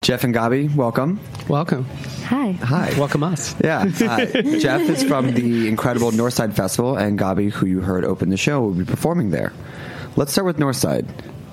[0.03, 1.19] Jeff and Gabi, welcome.
[1.47, 1.85] Welcome.
[2.25, 2.51] Hi.
[2.51, 2.93] Hi.
[2.97, 3.55] Welcome us.
[3.63, 4.25] Yeah, uh,
[4.59, 8.61] Jeff is from the incredible Northside Festival, and Gabi, who you heard open the show,
[8.61, 9.53] will be performing there.
[10.15, 11.07] Let's start with Northside.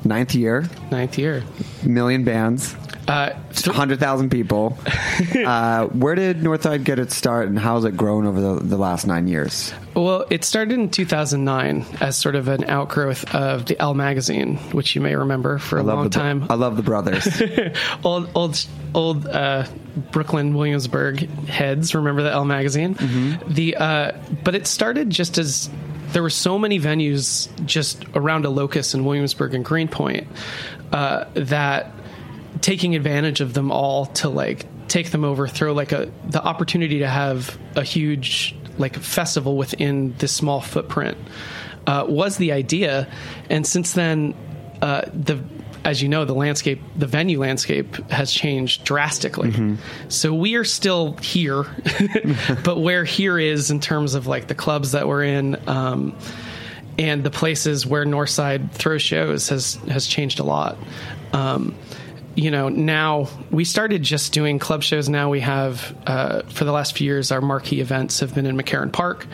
[0.04, 1.42] Ninth year, Ninth year.
[1.84, 2.74] million bands,
[3.08, 4.78] Uh, th- 100,000 people.
[5.44, 8.76] uh, where did Northside get its start, and how has it grown over the, the
[8.76, 9.72] last nine years?
[9.94, 14.94] well, it started in 2009 as sort of an outgrowth of the L magazine, which
[14.94, 16.46] you may remember for a long the, time.
[16.48, 17.26] I love the brothers.
[18.04, 19.66] old, old, old uh,
[20.12, 22.94] Brooklyn Williamsburg heads remember the L magazine.
[22.94, 23.52] Mm-hmm.
[23.52, 24.12] The uh,
[24.44, 25.68] but it started just as
[26.12, 30.26] there were so many venues just around a locus in Williamsburg and Greenpoint
[30.92, 31.92] uh, that
[32.60, 36.98] taking advantage of them all to like take them over, throw like a the opportunity
[36.98, 41.16] to have a huge like festival within this small footprint
[41.86, 43.08] uh, was the idea,
[43.48, 44.34] and since then
[44.82, 45.42] uh, the
[45.84, 49.50] as you know, the landscape, the venue landscape has changed drastically.
[50.08, 51.64] So we are still here,
[52.64, 56.16] but where here is in terms of like the clubs that we're in, um,
[56.98, 60.76] and the places where Northside throws shows has has changed a lot.
[61.32, 61.74] Um,
[62.34, 65.08] you know, now we started just doing club shows.
[65.08, 68.56] Now we have, uh, for the last few years, our marquee events have been in
[68.56, 69.26] McCarren Park,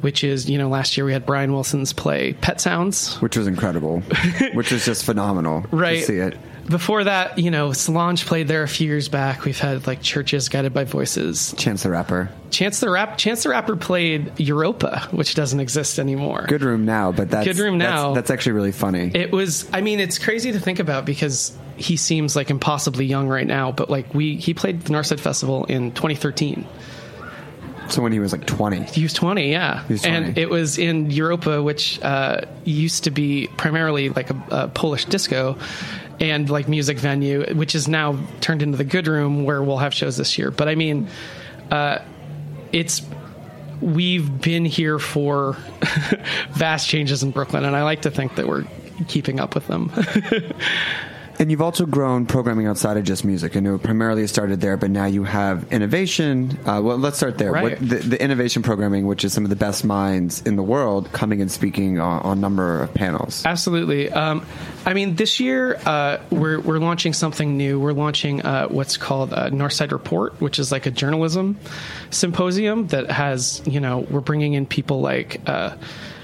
[0.00, 3.46] which is, you know, last year we had Brian Wilson's play Pet Sounds, which was
[3.46, 4.00] incredible,
[4.54, 6.36] which was just phenomenal right to see it.
[6.70, 10.48] Before that you know solange played there a few years back we've had like churches
[10.48, 12.30] guided by voices Chance the Rapper.
[12.50, 17.12] chance the rap chance the rapper played europa which doesn't exist anymore Good room now,
[17.12, 18.14] but that's Good Room now.
[18.14, 19.10] That's, actually really funny.
[19.14, 23.28] it was i mean it's crazy to think about because he seems like impossibly young
[23.28, 26.66] right now but like we he played the northside festival in 2013
[27.88, 29.84] so when he was like 20, He was 20, yeah.
[29.88, 30.16] was 20.
[30.16, 35.06] And it was in Europa, which uh, used to be primarily like a, a Polish
[35.06, 35.58] disco
[36.20, 39.94] and like music venue, which is now turned into the Good Room where we'll have
[39.94, 40.50] shows this year.
[40.50, 41.08] But I mean,
[41.70, 41.98] uh,
[42.72, 43.02] it's
[43.80, 45.56] we've been here for
[46.50, 48.66] vast changes in Brooklyn, and I like to think that we're
[49.08, 49.90] keeping up with them.
[51.40, 53.56] And you've also grown programming outside of just music.
[53.56, 56.50] I know primarily it started there, but now you have innovation.
[56.66, 57.50] Uh, well, let's start there.
[57.50, 57.80] Right.
[57.80, 61.10] What, the, the innovation programming, which is some of the best minds in the world,
[61.12, 63.46] coming and speaking on, on a number of panels.
[63.46, 64.10] Absolutely.
[64.10, 64.44] Um,
[64.84, 67.80] I mean, this year uh, we're we're launching something new.
[67.80, 71.58] We're launching uh, what's called a Northside Report, which is like a journalism
[72.10, 75.40] symposium that has you know we're bringing in people like.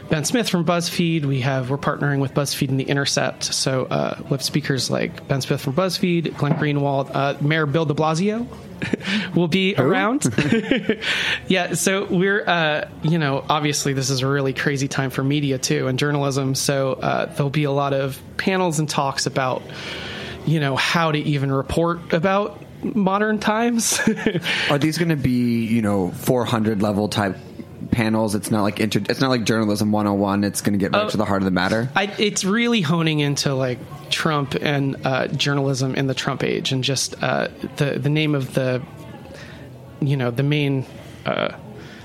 [0.09, 1.24] Ben Smith from BuzzFeed.
[1.24, 3.42] We have we're partnering with BuzzFeed and The Intercept.
[3.42, 7.84] So uh, we have speakers like Ben Smith from BuzzFeed, Glenn Greenwald, uh, Mayor Bill
[7.84, 8.46] De Blasio
[9.34, 10.24] will be around.
[11.48, 15.59] yeah, so we're uh, you know obviously this is a really crazy time for media
[15.59, 16.54] too and journalism.
[16.54, 19.62] So uh, there'll be a lot of panels and talks about
[20.46, 24.00] you know how to even report about modern times.
[24.70, 27.36] Are these going to be, you know, 400 level type
[27.91, 28.34] panels?
[28.34, 30.45] It's not like inter- it's not like journalism 101.
[30.45, 31.09] It's going to get right Oh.
[31.11, 31.91] to the heart of the matter.
[31.97, 33.78] I, it's really honing into like
[34.11, 38.55] Trump and uh, journalism in the Trump age, and just uh, the the name of
[38.55, 38.82] the
[40.01, 40.84] you know the main
[41.24, 41.57] uh,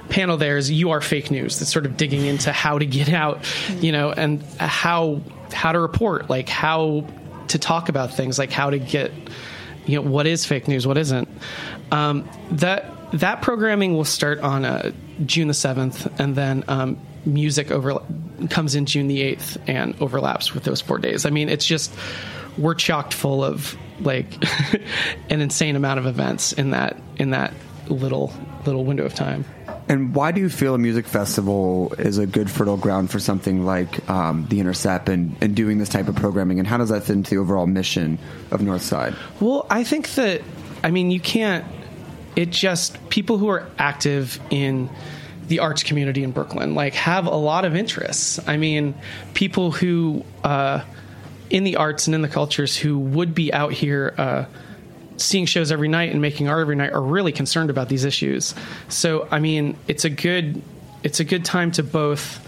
[0.10, 3.10] panel there is "You Are Fake News." It's sort of digging into how to get
[3.10, 3.46] out,
[3.82, 5.22] you know, and how
[5.54, 7.06] how to report, like how
[7.50, 9.12] to talk about things, like how to get
[9.86, 11.28] you know what is fake news, what isn't.
[11.92, 14.92] Um, that that programming will start on uh,
[15.26, 18.02] June the seventh, and then um, music over
[18.50, 21.26] comes in June the eighth and overlaps with those four days.
[21.26, 21.94] I mean, it's just
[22.58, 24.44] we're chocked full of like
[25.30, 27.54] an insane amount of events in that in that
[27.88, 28.34] little
[28.66, 29.46] little window of time.
[29.90, 33.66] And why do you feel a music festival is a good fertile ground for something
[33.66, 36.60] like um, the Intercept and, and doing this type of programming?
[36.60, 38.18] And how does that fit into the overall mission
[38.52, 39.16] of Northside?
[39.42, 40.42] Well, I think that
[40.84, 41.66] I mean you can't.
[42.36, 44.90] It just people who are active in
[45.48, 48.40] the arts community in Brooklyn like have a lot of interests.
[48.48, 48.96] I mean,
[49.34, 50.84] people who uh,
[51.50, 54.14] in the arts and in the cultures who would be out here.
[54.18, 54.46] Uh,
[55.18, 58.56] seeing shows every night and making art every night are really concerned about these issues.
[58.90, 60.64] So, I mean, it's a good
[61.04, 62.46] it's a good time to both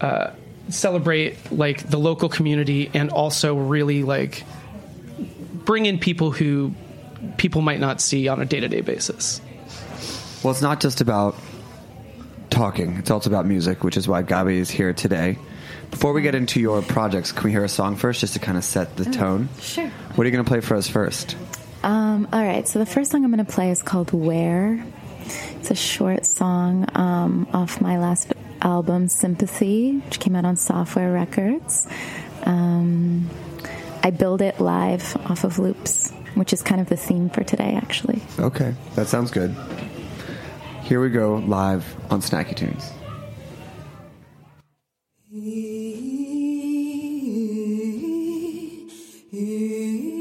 [0.00, 0.30] uh,
[0.68, 4.44] celebrate like the local community and also really like
[5.64, 6.74] bring in people who
[7.36, 9.40] people might not see on a day to day basis.
[10.42, 11.36] Well, it's not just about
[12.50, 15.38] talking, it's also about music, which is why Gabi is here today.
[15.90, 18.56] Before we get into your projects, can we hear a song first just to kind
[18.56, 19.48] of set the tone?
[19.60, 19.88] Sure.
[19.88, 21.36] What are you going to play for us first?
[21.82, 24.84] Um, all right, so the first song I'm going to play is called Where.
[25.56, 31.12] It's a short song um, off my last album, Sympathy, which came out on Software
[31.12, 31.86] Records.
[32.44, 33.28] Um,
[34.02, 37.74] I build it live off of loops, which is kind of the theme for today,
[37.74, 38.22] actually.
[38.38, 39.54] Okay, that sounds good.
[40.82, 42.90] Here we go, live on Snacky Tunes.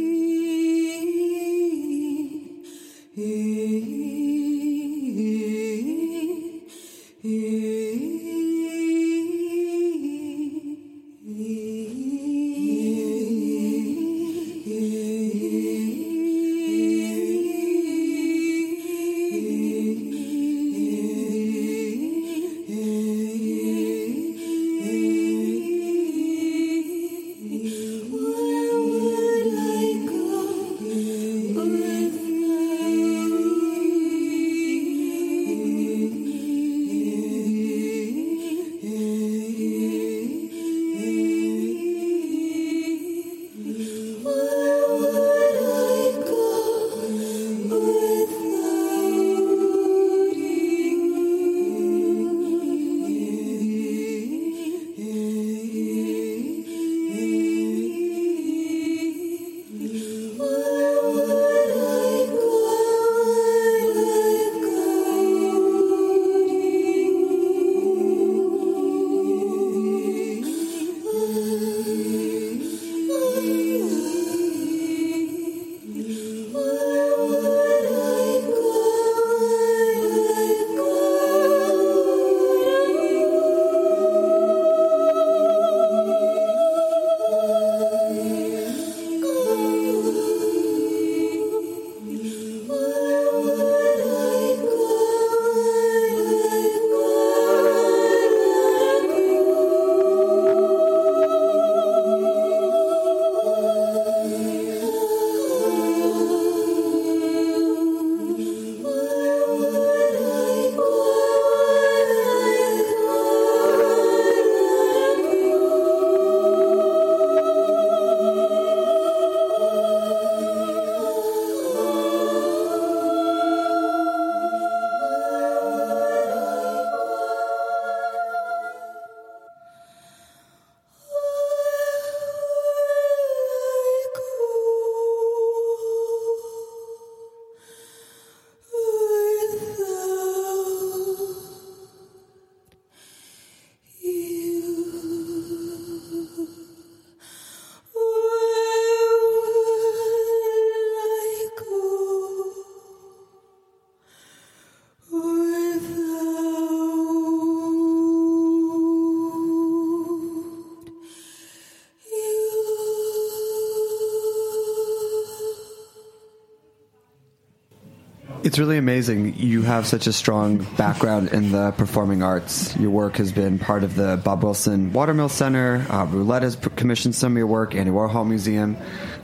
[168.43, 169.35] It's really amazing.
[169.37, 172.75] You have such a strong background in the performing arts.
[172.75, 175.85] Your work has been part of the Bob Wilson Watermill Center.
[175.87, 178.77] Uh, Roulette has commissioned some of your work, Andy Warhol Museum.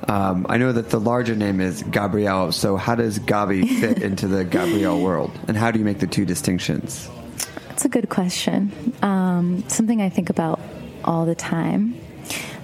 [0.07, 2.51] Um, I know that the larger name is Gabrielle.
[2.51, 5.31] So, how does Gabi fit into the Gabrielle world?
[5.47, 7.09] And how do you make the two distinctions?
[7.69, 8.93] That's a good question.
[9.01, 10.59] Um, something I think about
[11.03, 11.99] all the time.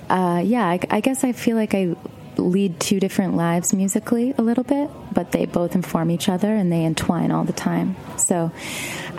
[0.08, 1.96] Uh, yeah, I, I guess I feel like I
[2.38, 6.72] lead two different lives musically a little bit, but they both inform each other and
[6.72, 7.96] they entwine all the time.
[8.18, 8.52] So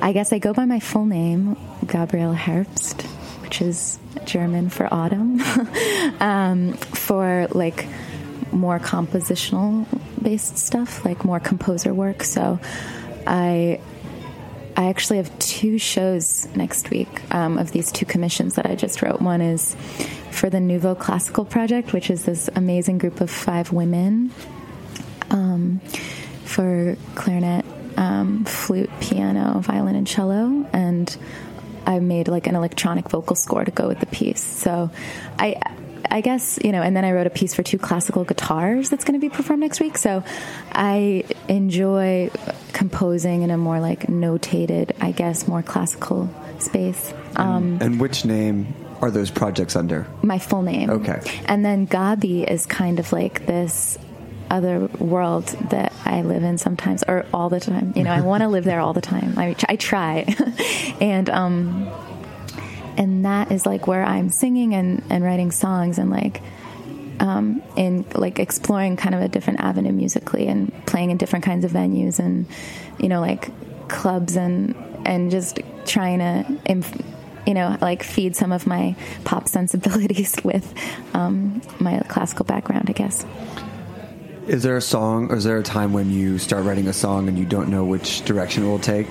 [0.01, 1.57] I guess I go by my full name,
[1.87, 3.03] Gabrielle Herbst,
[3.43, 5.41] which is German for autumn,
[6.21, 7.87] um, for like
[8.53, 9.87] more compositional
[10.23, 12.25] based stuff, like more composer work.
[12.25, 12.59] So
[13.27, 13.81] I
[14.77, 19.03] I actually have two shows next week um, of these two commissions that I just
[19.03, 19.21] wrote.
[19.21, 19.77] One is
[20.31, 24.33] for the Nouveau Classical Project, which is this amazing group of five women
[25.31, 25.81] um,
[26.45, 27.65] for clarinet,
[27.97, 30.69] um, flute, piano, violin, and cello.
[30.73, 31.17] And
[31.87, 34.43] I made like an electronic vocal score to go with the piece.
[34.43, 34.91] So
[35.39, 35.61] I.
[36.11, 39.05] I guess, you know, and then I wrote a piece for two classical guitars that's
[39.05, 39.99] going to be performed next week.
[39.99, 40.23] So
[40.73, 42.31] I enjoy
[42.73, 46.29] composing in a more like notated, I guess, more classical
[46.59, 47.13] space.
[47.37, 50.07] Um, And which name are those projects under?
[50.23, 50.91] my full name.
[50.91, 51.21] Okay.
[51.47, 53.99] And then Gabi is kind of like this
[54.51, 57.93] other world that I live in sometimes or all the time.
[57.97, 59.35] You know, I want to live there all the time.
[59.39, 60.27] I, I try.
[61.01, 61.89] and, um,
[62.97, 66.41] and that is like where I'm singing and, and writing songs and like,
[67.21, 71.65] um, in like exploring kind of a different avenue musically and playing in different kinds
[71.65, 72.47] of venues and,
[72.99, 73.51] you know, like
[73.89, 74.75] clubs and,
[75.05, 77.03] and just trying to, inf-
[77.47, 80.73] you know, like feed some of my pop sensibilities with
[81.15, 83.25] um, my classical background, I guess.
[84.47, 87.29] Is there a song, or is there a time when you start writing a song
[87.29, 89.07] and you don't know which direction it will take?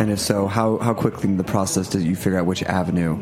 [0.00, 3.20] And if so, how, how quickly in the process did you figure out which avenue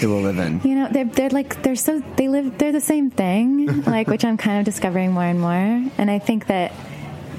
[0.00, 0.60] it will live in?
[0.62, 4.22] You know, they're they're like they're so they live they're the same thing, like which
[4.22, 5.90] I'm kind of discovering more and more.
[5.96, 6.72] And I think that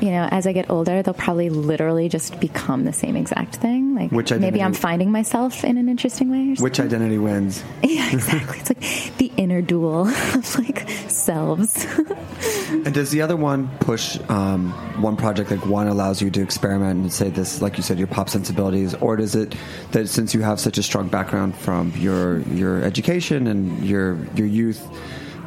[0.01, 3.95] you know, as I get older, they'll probably literally just become the same exact thing.
[3.95, 6.55] Like Which maybe I'm finding myself in an interesting way.
[6.57, 6.63] Or.
[6.63, 7.63] Which identity wins?
[7.83, 8.59] yeah, exactly.
[8.59, 11.85] It's like the inner duel of like selves.
[12.71, 14.71] And does the other one push um,
[15.01, 18.07] one project like one allows you to experiment and say this, like you said, your
[18.07, 19.55] pop sensibilities, or does it
[19.91, 24.47] that since you have such a strong background from your your education and your your
[24.47, 24.87] youth,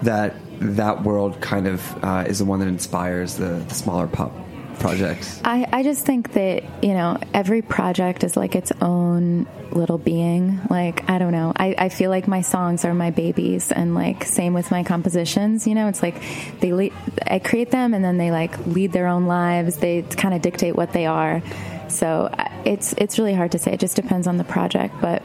[0.04, 4.32] that that world kind of uh, is the one that inspires the, the smaller pop
[4.78, 5.40] projects?
[5.44, 10.60] I, I just think that, you know, every project is like its own little being.
[10.70, 11.52] Like, I don't know.
[11.56, 15.66] I, I feel like my songs are my babies and like same with my compositions,
[15.66, 16.20] you know, it's like
[16.60, 16.92] they
[17.26, 19.76] I create them and then they like lead their own lives.
[19.76, 21.42] They kind of dictate what they are.
[21.88, 22.34] So
[22.64, 23.72] it's, it's really hard to say.
[23.72, 24.94] It just depends on the project.
[25.00, 25.22] But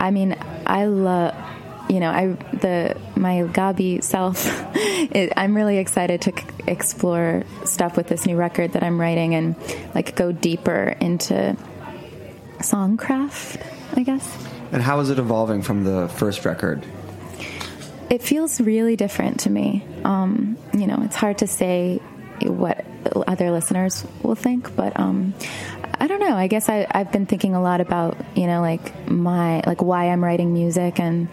[0.00, 0.36] I mean,
[0.66, 1.34] I love,
[1.92, 2.26] you know, I
[2.56, 4.48] the my Gabi self.
[5.02, 9.34] It, I'm really excited to c- explore stuff with this new record that I'm writing
[9.34, 9.56] and
[9.96, 11.56] like go deeper into
[12.60, 13.60] songcraft.
[13.96, 14.24] I guess
[14.70, 16.84] And how is it evolving from the first record?
[18.10, 19.82] it feels really different to me.
[20.04, 21.98] Um, you know, it's hard to say
[22.42, 22.84] what
[23.26, 25.32] other listeners will think, but um,
[26.02, 26.34] I don't know.
[26.34, 30.06] I guess I, I've been thinking a lot about you know like my like why
[30.06, 31.28] I'm writing music and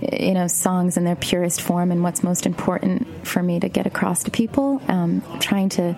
[0.00, 3.86] you know songs in their purest form and what's most important for me to get
[3.86, 4.80] across to people.
[4.88, 5.94] Um, trying to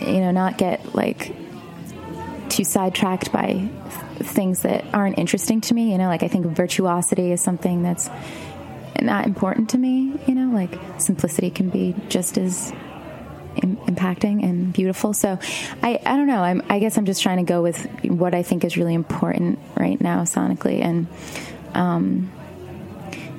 [0.00, 1.34] you know not get like
[2.48, 5.92] too sidetracked by th- things that aren't interesting to me.
[5.92, 8.08] You know, like I think virtuosity is something that's
[8.98, 10.18] not important to me.
[10.26, 12.72] You know, like simplicity can be just as
[13.62, 15.12] Im- impacting and beautiful.
[15.12, 15.38] So,
[15.82, 16.42] I I don't know.
[16.42, 19.58] I'm, I guess I'm just trying to go with what I think is really important
[19.76, 21.06] right now sonically, and
[21.74, 22.30] um,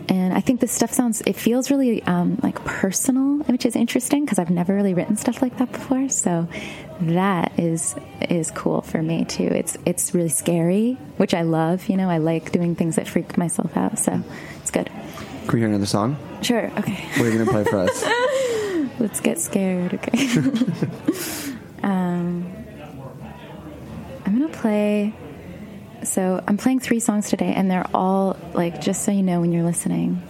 [0.09, 1.21] and I think this stuff sounds.
[1.25, 5.41] It feels really um, like personal, which is interesting because I've never really written stuff
[5.41, 6.09] like that before.
[6.09, 6.47] So
[7.01, 7.95] that is
[8.29, 9.47] is cool for me too.
[9.47, 11.87] It's it's really scary, which I love.
[11.87, 13.99] You know, I like doing things that freak myself out.
[13.99, 14.21] So
[14.61, 14.89] it's good.
[15.47, 16.17] Can we hear another song?
[16.41, 16.71] Sure.
[16.77, 17.05] Okay.
[17.17, 18.03] What are you going to play for us?
[18.99, 19.93] Let's get scared.
[19.93, 20.27] Okay.
[21.83, 22.51] um,
[24.25, 25.13] I'm gonna play.
[26.03, 29.51] So I'm playing three songs today, and they're all like just so you know when
[29.51, 30.21] you're listening.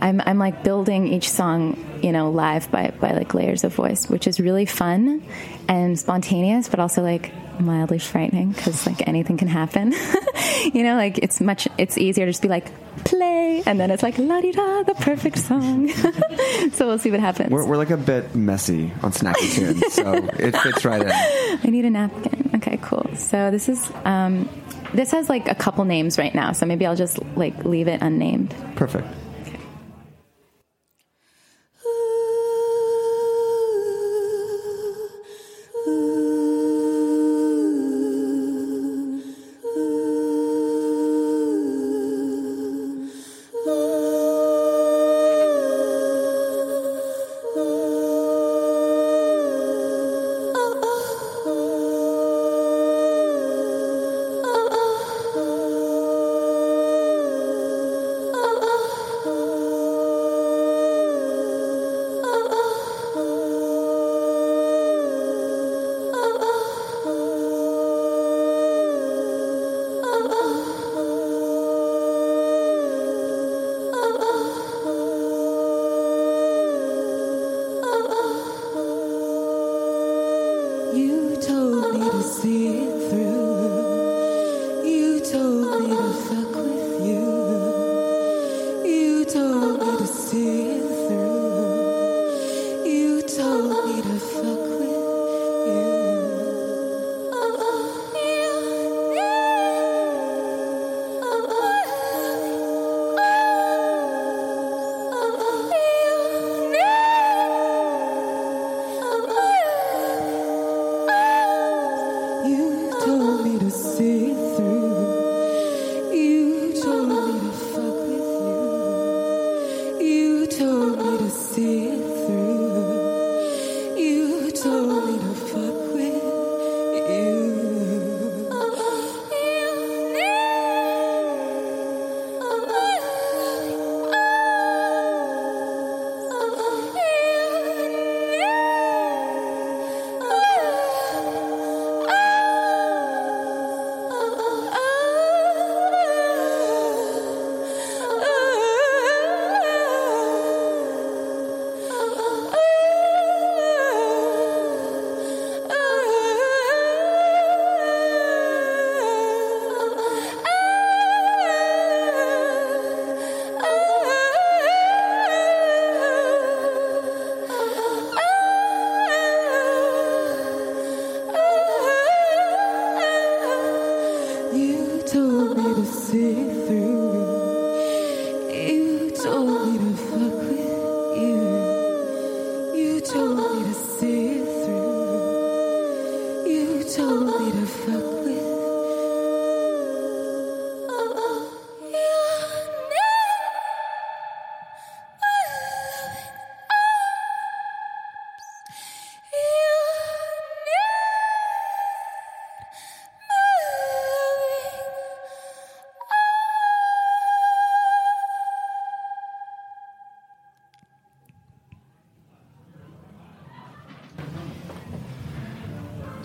[0.00, 4.08] I'm I'm like building each song, you know, live by by like layers of voice,
[4.08, 5.22] which is really fun
[5.68, 7.32] and spontaneous, but also like
[7.64, 9.92] mildly frightening because like anything can happen.
[10.72, 12.70] you know, like it's much it's easier to just be like
[13.04, 15.88] play, and then it's like la di da, the perfect song.
[16.72, 17.50] so we'll see what happens.
[17.50, 21.10] We're, we're like a bit messy on Snacky Tunes, so it fits right in.
[21.64, 22.50] I need a napkin.
[22.56, 23.08] Okay, cool.
[23.16, 24.48] So this is um,
[24.94, 28.02] this has like a couple names right now, so maybe I'll just like leave it
[28.02, 28.54] unnamed.
[28.76, 29.08] Perfect.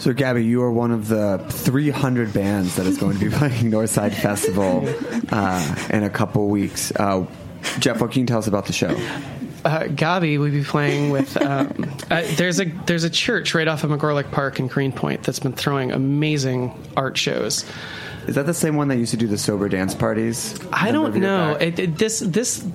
[0.07, 3.69] So, Gabi, you are one of the 300 bands that is going to be playing
[3.69, 4.85] Northside Festival
[5.33, 6.93] uh, in a couple weeks.
[6.95, 7.25] Uh,
[7.79, 8.95] Jeff, what can you tell us about the show?
[9.65, 11.35] uh, Gabi will be playing with.
[11.41, 15.39] Um, uh, there's a there's a church right off of McGolrick Park in Greenpoint that's
[15.39, 17.65] been throwing amazing art shows.
[18.27, 20.59] Is that the same one that used to do the sober dance parties?
[20.71, 21.53] I don't know.
[21.53, 22.65] It, it, this this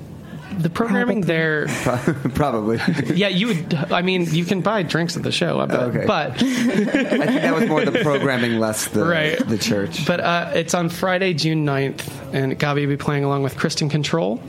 [0.63, 1.67] the programming there.
[2.35, 2.79] Probably.
[3.15, 3.75] Yeah, you would.
[3.75, 5.61] I mean, you can buy drinks at the show.
[5.61, 5.81] I bet.
[5.81, 6.05] Okay.
[6.07, 9.39] But I think that was more the programming, less the Right.
[9.47, 10.07] the church.
[10.07, 13.91] But uh, it's on Friday, June 9th, and Gabi will be playing along with Kristin
[13.91, 14.41] Kontrol.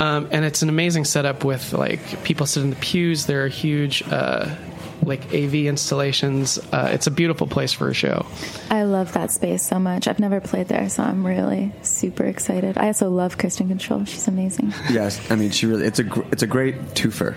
[0.00, 3.26] Um, and it's an amazing setup with like people sit in the pews.
[3.26, 4.54] There are huge uh,
[5.02, 6.58] like AV installations.
[6.72, 8.26] Uh, it's a beautiful place for a show.
[8.70, 10.08] I love that space so much.
[10.08, 12.76] I've never played there, so I'm really super excited.
[12.78, 14.06] I also love Kristin Kontrol.
[14.06, 14.72] She's amazing.
[14.90, 15.84] Yes, I mean she really.
[15.86, 17.34] It's a gr- it's a great twofer.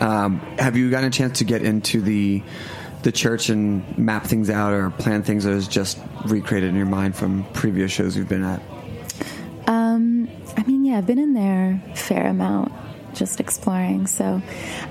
[0.00, 2.42] Um, have you gotten a chance to get into the
[3.02, 6.86] the church and map things out or plan things that is just recreated in your
[6.86, 8.62] mind from previous shows you've been at?
[9.66, 12.72] Um, I mean, yeah, I've been in there a fair amount,
[13.14, 14.06] just exploring.
[14.06, 14.42] So,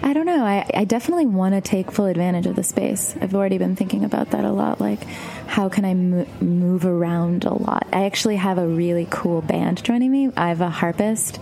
[0.02, 0.44] I don't know.
[0.44, 3.16] I, I definitely want to take full advantage of the space.
[3.22, 4.80] I've already been thinking about that a lot.
[4.80, 5.04] Like,
[5.48, 7.88] how can I mo- move around a lot?
[7.92, 10.32] I actually have a really cool band joining me.
[10.36, 11.40] I have a harpist,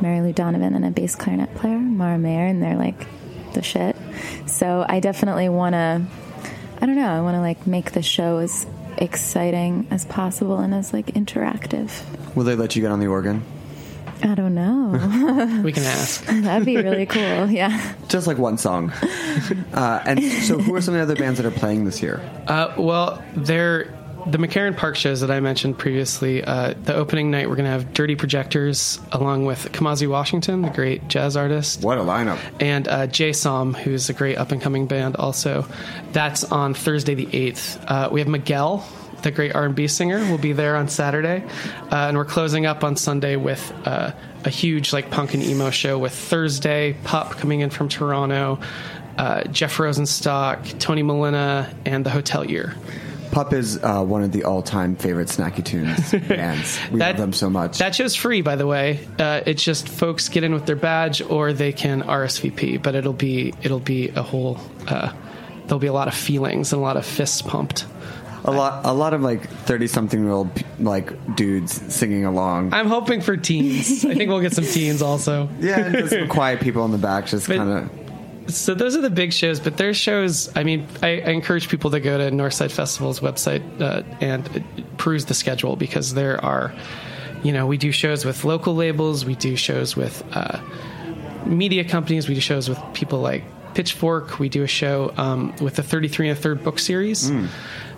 [0.00, 3.06] Mary Lou Donovan, and a bass clarinet player, Mara Mayer, and they're like
[3.54, 3.96] the shit.
[4.46, 6.02] So, I definitely want to.
[6.80, 7.08] I don't know.
[7.08, 8.66] I want to like make the show as
[8.98, 11.90] exciting as possible and as like interactive.
[12.34, 13.44] Will they let you get on the organ?
[14.22, 15.62] I don't know.
[15.64, 16.24] we can ask.
[16.26, 17.50] That'd be really cool.
[17.50, 17.94] Yeah.
[18.08, 18.90] Just like one song.
[19.72, 22.20] uh, and so, who are some of the other bands that are playing this year?
[22.46, 23.92] Uh, well, they're
[24.26, 26.44] the McCarren Park shows that I mentioned previously.
[26.44, 30.70] Uh, the opening night, we're going to have Dirty Projectors along with Kamasi Washington, the
[30.70, 31.82] great jazz artist.
[31.82, 32.38] What a lineup!
[32.60, 35.16] And uh, Jay Som, who's a great up and coming band.
[35.16, 35.66] Also,
[36.12, 37.82] that's on Thursday the eighth.
[37.88, 38.86] Uh, we have Miguel.
[39.22, 41.44] The great R&B singer will be there on Saturday,
[41.92, 44.10] uh, and we're closing up on Sunday with uh,
[44.44, 48.58] a huge like punk and emo show with Thursday Pup coming in from Toronto,
[49.18, 52.74] uh, Jeff Rosenstock, Tony Molina, and the Hotelier.
[53.30, 56.78] Pup is uh, one of the all-time favorite Snacky Tunes bands.
[56.90, 57.78] We That- love them so much.
[57.78, 59.06] That show's free, by the way.
[59.18, 62.82] Uh, it's just folks get in with their badge, or they can RSVP.
[62.82, 64.58] But it'll be it'll be a whole.
[64.88, 65.12] Uh,
[65.66, 67.86] there'll be a lot of feelings and a lot of fists pumped.
[68.44, 72.72] A lot, a lot of like thirty-something-year-old like dudes singing along.
[72.74, 74.04] I'm hoping for teens.
[74.04, 75.48] I think we'll get some teens also.
[75.60, 77.90] Yeah, and just some quiet people in the back, just But- kind of.
[78.52, 80.50] So those are the big shows, but there's shows.
[80.56, 84.64] I mean, I, I encourage people to go to Northside Festival's website uh, and
[84.98, 86.74] peruse the schedule because there are,
[87.44, 90.60] you know, we do shows with local labels, we do shows with uh,
[91.46, 95.76] media companies, we do shows with people like Pitchfork, we do a show um, with
[95.76, 97.30] the 33 and a third book series.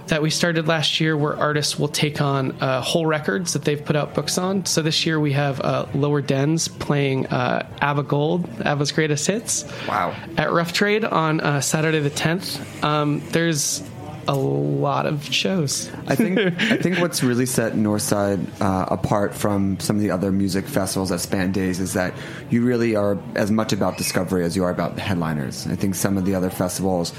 [0.08, 3.82] That we started last year, where artists will take on uh, whole records that they've
[3.82, 4.66] put out books on.
[4.66, 9.64] So this year we have uh, Lower Dens playing uh, ABBA Gold, ABBA's greatest hits
[9.88, 10.14] Wow.
[10.36, 12.84] at Rough Trade on uh, Saturday the 10th.
[12.84, 13.82] Um, there's
[14.28, 15.90] a lot of shows.
[16.06, 20.32] I think I think what's really set Northside uh, apart from some of the other
[20.32, 22.14] music festivals that span days is that
[22.50, 25.66] you really are as much about discovery as you are about the headliners.
[25.66, 27.12] I think some of the other festivals.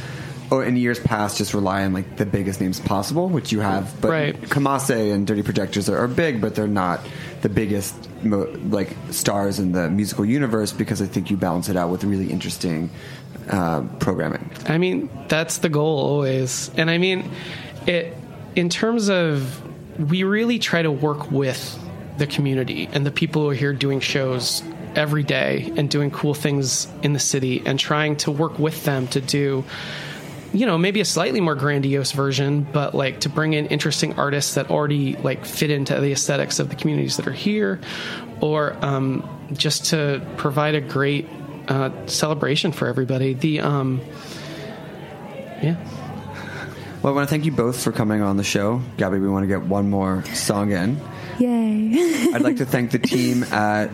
[0.52, 4.00] Or in years past, just rely on like the biggest names possible, which you have.
[4.00, 4.42] But Right.
[4.42, 7.00] Kamasi and Dirty Projectors are, are big, but they're not
[7.42, 11.76] the biggest mo- like stars in the musical universe because I think you balance it
[11.76, 12.90] out with really interesting
[13.50, 14.50] uh, programming.
[14.68, 16.72] I mean, that's the goal always.
[16.78, 17.32] And I mean,
[17.88, 18.16] it
[18.56, 19.62] in terms of
[20.00, 21.80] we really try to work with
[22.18, 24.64] the community and the people who are here doing shows
[24.96, 29.08] every day and doing cool things in the city and trying to work with them
[29.08, 29.64] to do
[30.56, 34.56] you know maybe a slightly more grandiose version but like to bring in interesting artists
[34.56, 37.80] that already like fit into the aesthetics of the communities that are here
[38.42, 41.28] or um, just to provide a great
[41.68, 44.02] uh, celebration for everybody the um,
[45.62, 45.76] yeah
[47.02, 48.82] Well, I want to thank you both for coming on the show.
[48.98, 51.00] Gabi, we want to get one more song in.
[51.38, 52.32] Yay.
[52.34, 53.92] I'd like to thank the team at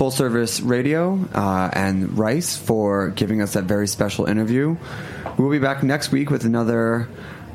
[0.00, 4.78] Full Service Radio uh, and Rice for giving us that very special interview.
[5.36, 7.06] We'll be back next week with another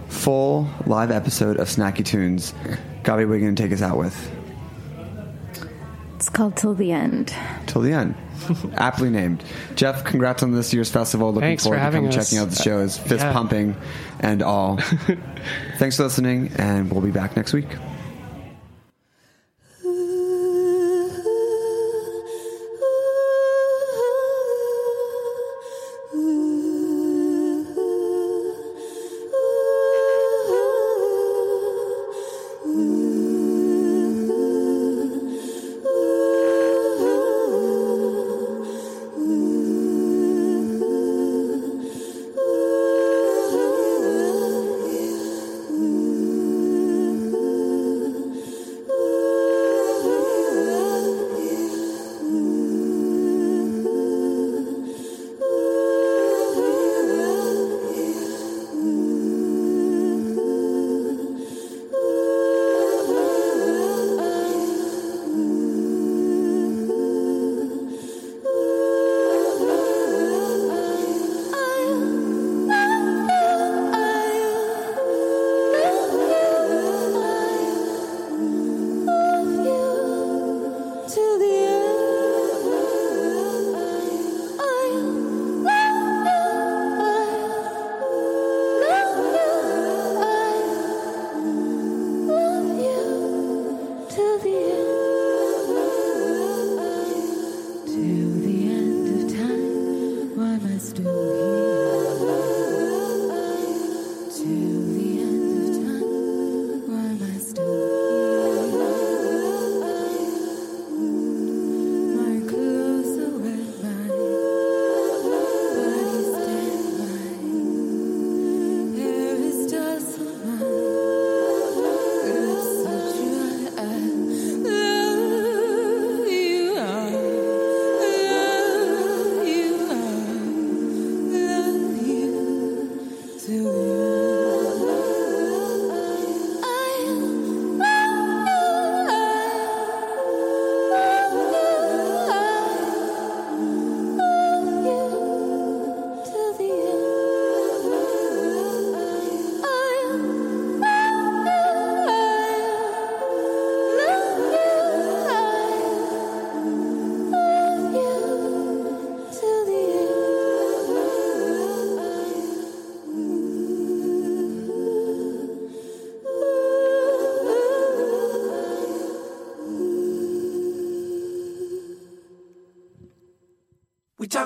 [0.09, 2.53] full live episode of Snacky Tunes.
[3.01, 4.31] Gabi, what are you going to take us out with?
[6.17, 7.33] It's called Till the End.
[7.65, 8.13] Till the end.
[8.75, 9.43] Aptly named.
[9.75, 11.29] Jeff, congrats on this year's festival.
[11.29, 12.29] Looking Thanks for forward to having coming us.
[12.29, 13.33] checking out the shows, fist Yeah.
[13.33, 13.75] pumping
[14.19, 14.77] and all.
[15.79, 17.69] Thanks for listening, and we'll be back next week.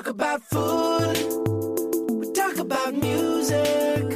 [0.02, 1.16] Talk about food.
[2.10, 4.06] We talk about music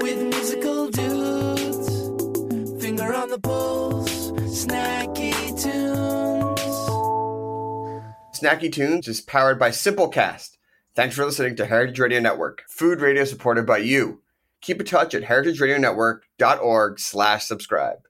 [0.00, 2.80] with musical dudes.
[2.80, 6.60] Finger on the pulse, snacky tunes.
[8.38, 10.58] Snacky Tunes is powered by Simplecast.
[10.94, 14.22] Thanks for listening to Heritage Radio Network, food radio supported by you.
[14.60, 18.06] Keep in touch at heritageradionetwork.org slash subscribe.